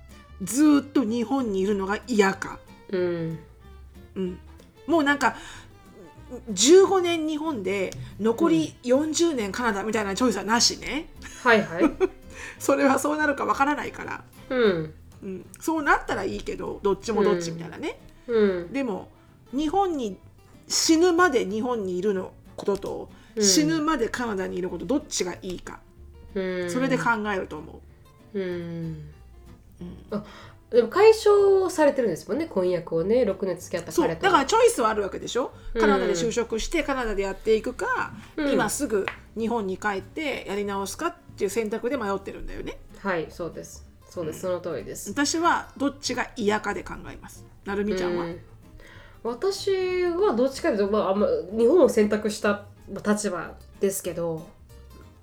[0.41, 2.57] ずっと日本にいるのが嫌か、
[2.89, 3.39] うん。
[4.15, 4.39] うん、
[4.87, 5.35] もうなんか
[6.51, 11.09] 15年日本で残り40年カナダみたいなチョイスはなしね。
[11.43, 11.83] はいはい。
[12.57, 14.93] それはそうなるかわからないから、うん。
[15.21, 18.73] うん、そうなったらいいけどどっちもどっちみたいなね、うん。
[18.73, 19.09] でも
[19.53, 20.17] 日本に
[20.67, 23.43] 死ぬまで日本にいるのことと、うん。
[23.43, 25.79] 死ぬまでカナダにいることどっちがいいか、
[26.35, 26.69] うん。
[26.69, 27.81] それで考えると思
[28.33, 28.39] う。
[28.39, 29.11] うん。
[29.81, 29.97] うん。
[30.11, 30.23] あ
[30.69, 35.51] でも解消されてるんですもんね婚約をね6年付き合ったそう彼とだからチョイスはあるわけでしょ？
[35.75, 35.81] うん。
[35.81, 38.51] カナダで就職してカナダでやっていくか、うん。
[38.51, 39.05] 今すぐ
[39.37, 42.79] 日本に帰ってやり直すかっていう選択で迷ってるんだよね。
[42.99, 43.85] はいそうです。
[44.09, 45.11] そうです、その通りです。
[45.11, 47.45] 私はどっちが嫌かで考えます。
[47.65, 48.39] なるみちゃんは、うん
[49.23, 52.65] 私はどっちかというと、まあ、あんま日本を選択した
[53.05, 54.47] 立場ですけど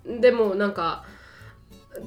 [0.05, 1.05] でもなんか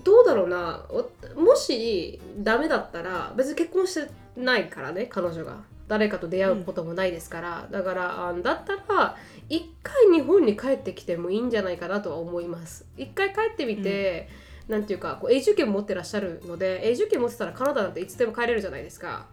[0.02, 0.84] どうだろうな。
[0.88, 5.62] おもしダメだったら別に結婚してないからね彼女が。
[5.86, 9.16] 誰かと出会うこともないですから、だからあだったら
[9.50, 12.86] 一回日本に帰ってきてもいいんじゃないかなとは思います。
[12.96, 14.30] 一回帰ってみて、
[14.66, 19.26] なんていうかこう永住権持ってらっしゃるので永住権持ってたらカナダなんていつでも帰れるじゃないですか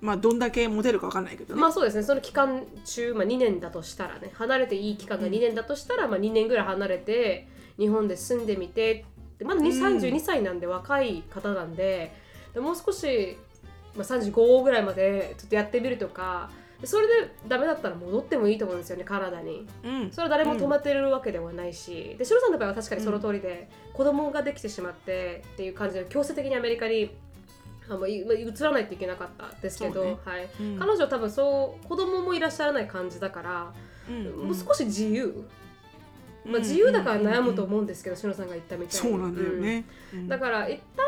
[0.00, 2.02] まあどんだけモテるか分かんないけどね、まあそうですね。
[2.02, 4.30] その期間中、まあ、2年だとしたらね。
[4.34, 9.04] 離れていい期間が2年だとしたら、まあ、2年ぐらい離れて日本で住んでみて
[9.38, 9.82] でまだにうん。
[9.82, 12.12] 32歳なんで若い方なんで
[12.54, 13.36] でもう少し、
[13.96, 16.50] まあ、35ぐらいまでちょっとやってみるとか。
[16.80, 19.66] でそれでダメだったら戻ってもいいと思うんですよねカナダに。
[19.82, 20.12] うん。
[20.12, 27.10] それは誰も止まってるわけではないし、でシロさんの場合は確かにその通りで、子供ができてしまってっていう感じで強制的にアメリカに
[27.88, 30.16] あまあいまあ移らないといけなかったですけど、ね。
[30.24, 30.48] はい。
[30.60, 30.78] うん。
[30.78, 33.72] 彼女は多分そう子供もいらっしゃらない感じだから、
[34.08, 35.44] うんもう少し自由、
[36.44, 39.10] まあ、うん自由だから悩むとうん思うんですけど、シロさんが言ったみたいに。
[39.10, 39.84] そうなんだよね、
[40.14, 40.28] うん。
[40.28, 41.06] だから一旦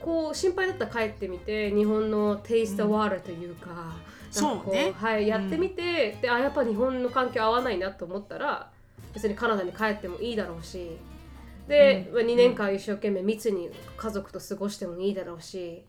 [0.00, 3.94] こう心配だったら帰ってみて日本のテイストワールというか、
[4.30, 4.92] そうね。
[4.96, 8.70] はい、やってみて、であやっぱ日本の環境合わないなと思ったら
[9.14, 10.96] 別にカナダに帰ってもいいだろうし
[11.68, 12.14] で、うん。
[12.14, 15.84] まあ2年間一生懸命密に家族と過ごしてもいいだろうし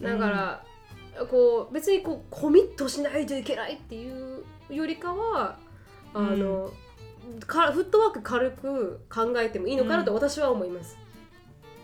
[0.00, 0.64] だから、
[1.30, 5.58] こう別にこうコミットしないといけないっていうよりかは
[6.12, 6.72] あの、
[7.46, 10.98] かフットワーク軽く考えてもいいのかなと私は思います。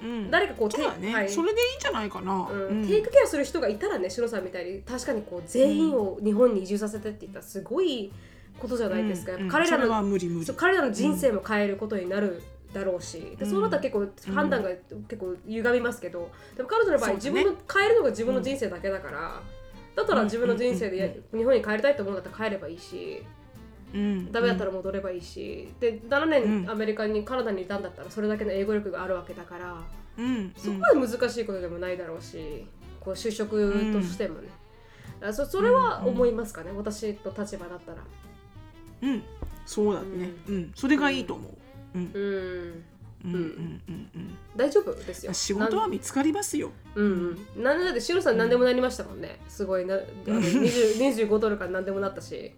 [0.03, 0.31] うん。
[0.31, 1.29] 誰かこうそうだね、はい。
[1.29, 2.69] それでいいんじゃないかな、うん。
[2.81, 2.87] うん。
[2.87, 8.13] テイクケアする人がいたらね、シロさんみたいに確かにこう全員を日本に移住させてって言ったらすごい
[8.59, 9.35] ことじゃないですか。
[9.35, 9.43] うん。
[9.43, 9.49] うん。
[9.49, 10.47] 彼らの無理無理。
[10.47, 12.43] そう彼らの人生も変えることになる
[12.73, 14.71] だろうし、でそうなったら結構うん判断が
[15.09, 19.43] 結構歪みますけど、でも彼女の場合、自分の変えるのが自分の人生だけだから、
[19.97, 23.23] だったら自分の人生でや日本に帰りたいと思うんだったら帰ればいいし、
[23.93, 26.71] うんダメだったら戻ればいいし、で7年うん。
[26.71, 29.83] アメリカにカナダにいたんだったらそれだけの英語力があるわけだから。
[30.19, 32.67] うんそこまで難しいことでもないだろうし、
[33.01, 34.49] こう就職としてもね。
[35.15, 37.99] だからそそれは思いますかね、私と立場だったら。
[39.03, 39.23] うん、うん。
[39.67, 40.73] そうだね、うん。
[40.75, 41.53] それがいいと思う、
[41.95, 42.11] うん。
[42.13, 42.85] うん、
[43.25, 43.83] うんうん。
[43.89, 44.39] うんうん。
[44.57, 45.31] 大丈夫ですよ。
[45.31, 46.71] うん仕事は見つかりますよ。
[46.95, 47.63] なんうんうん。
[47.63, 49.41] なんだって、シロさん何でもなりましたもんね。
[49.49, 50.05] すごいな、あの
[50.41, 52.53] 20 25ドルから何でもなったし、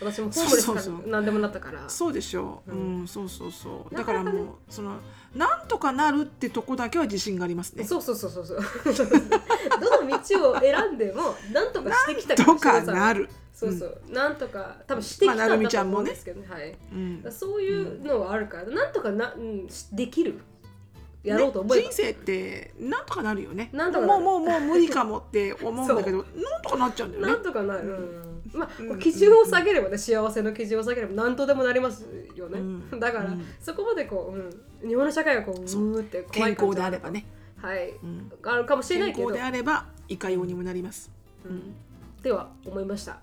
[0.00, 1.02] 私もホームレスかそうそうそう。
[1.06, 1.88] ら何でもなったから。
[1.88, 3.94] そうでしょう、ううんん、そうそうそう。
[3.94, 4.30] なかなかね。
[4.30, 4.96] だからもうその
[5.34, 7.84] なんとかなるってとこだけは自信がありますね。
[7.84, 8.58] そうそうそうそうそう。
[9.80, 13.06] どの道を選んでも、なんとかしてきたとかシロさんは。
[13.06, 13.28] なる、
[13.58, 16.76] そうそう、なんとか多分してきたんとちゃんもね思うんですけどね、はい。
[16.92, 17.24] うん。
[17.28, 20.38] そういうのはあるから、なんとかな、うん、しできる。
[21.24, 23.70] やろうと思えば、ね人生ってなんとかなるよね。
[23.72, 27.32] なんとかもうもうもう無理かもって思うんだけどなんとかなっちゃうんだよね。
[27.32, 28.60] なんとかなる、うん。
[28.60, 32.06] まあ、基準を下げればね幸せの基準を下げれば何とでもなります
[32.36, 33.00] よね、うん。
[33.00, 33.44] だから、うん。
[33.60, 37.26] そこまでこう、うん、日本の社会がこううって怖健い感じ康であればね、
[37.60, 37.90] はい。
[37.90, 39.26] うん、あるかもしれないけど。
[39.26, 41.10] 健康であればいかようにもなります。
[41.44, 41.74] うん、
[42.22, 43.18] では思いました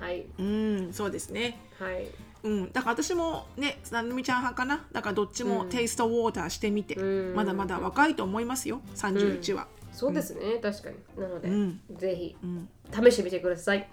[0.00, 0.24] はい。
[0.38, 1.60] うんそうですね。
[1.78, 2.06] はい。
[2.42, 4.86] うん、だから私もねなるみちゃん派かな？
[4.92, 5.68] だからどっちもうん。
[5.68, 7.34] テイストウォーターしてみて、うん。
[7.34, 8.80] まだまだ若いと思いますよ。
[8.96, 10.96] 31は、そうですね、確かに。
[11.22, 11.80] なので、うん。
[11.96, 12.68] ぜひうん。
[12.90, 13.86] 試してみてください。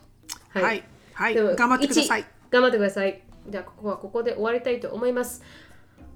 [0.49, 0.83] はい。
[1.13, 2.25] はい、でも頑張ってください。
[2.49, 3.21] 頑張ってください。
[3.49, 5.41] じゃあ、ここはここで終わりたいと思います。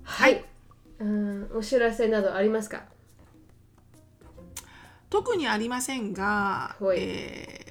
[0.04, 0.46] はい。
[1.00, 2.84] うんお知らせなどありますか？
[5.10, 6.98] 特にありませんが、はい。
[7.00, 7.71] えー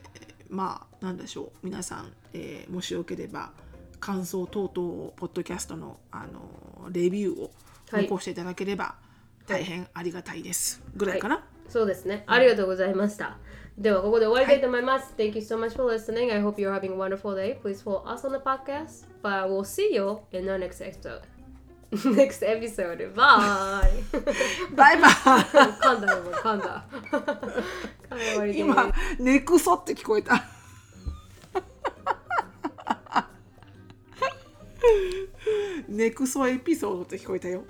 [0.51, 3.53] まあなんでしょう皆さん、えーもしよければ
[3.99, 7.51] 感想等々をポッドキャストのあのレビューを
[7.91, 8.95] はい残していただければ
[9.47, 12.23] 大変ありがたいです、ぐらいかな、そうですね。
[12.27, 13.39] ありがとうございました。
[13.77, 15.15] では、ここで終わりたいと思います。
[15.17, 16.33] Thank you so much for listening.
[16.33, 17.59] I hope you're having a wonderful day.
[17.61, 19.07] Please follow us on the podcast.
[19.23, 21.40] But we'll see you in our next episode.
[22.15, 23.13] next episode.
[23.15, 23.91] Bye!
[24.77, 26.85] バイバイ噛んだよ、もう噛んだ。
[28.11, 30.45] 噛わりで今ネクソって聞こえた
[35.89, 37.65] ネクソエピソードって聞こえたよ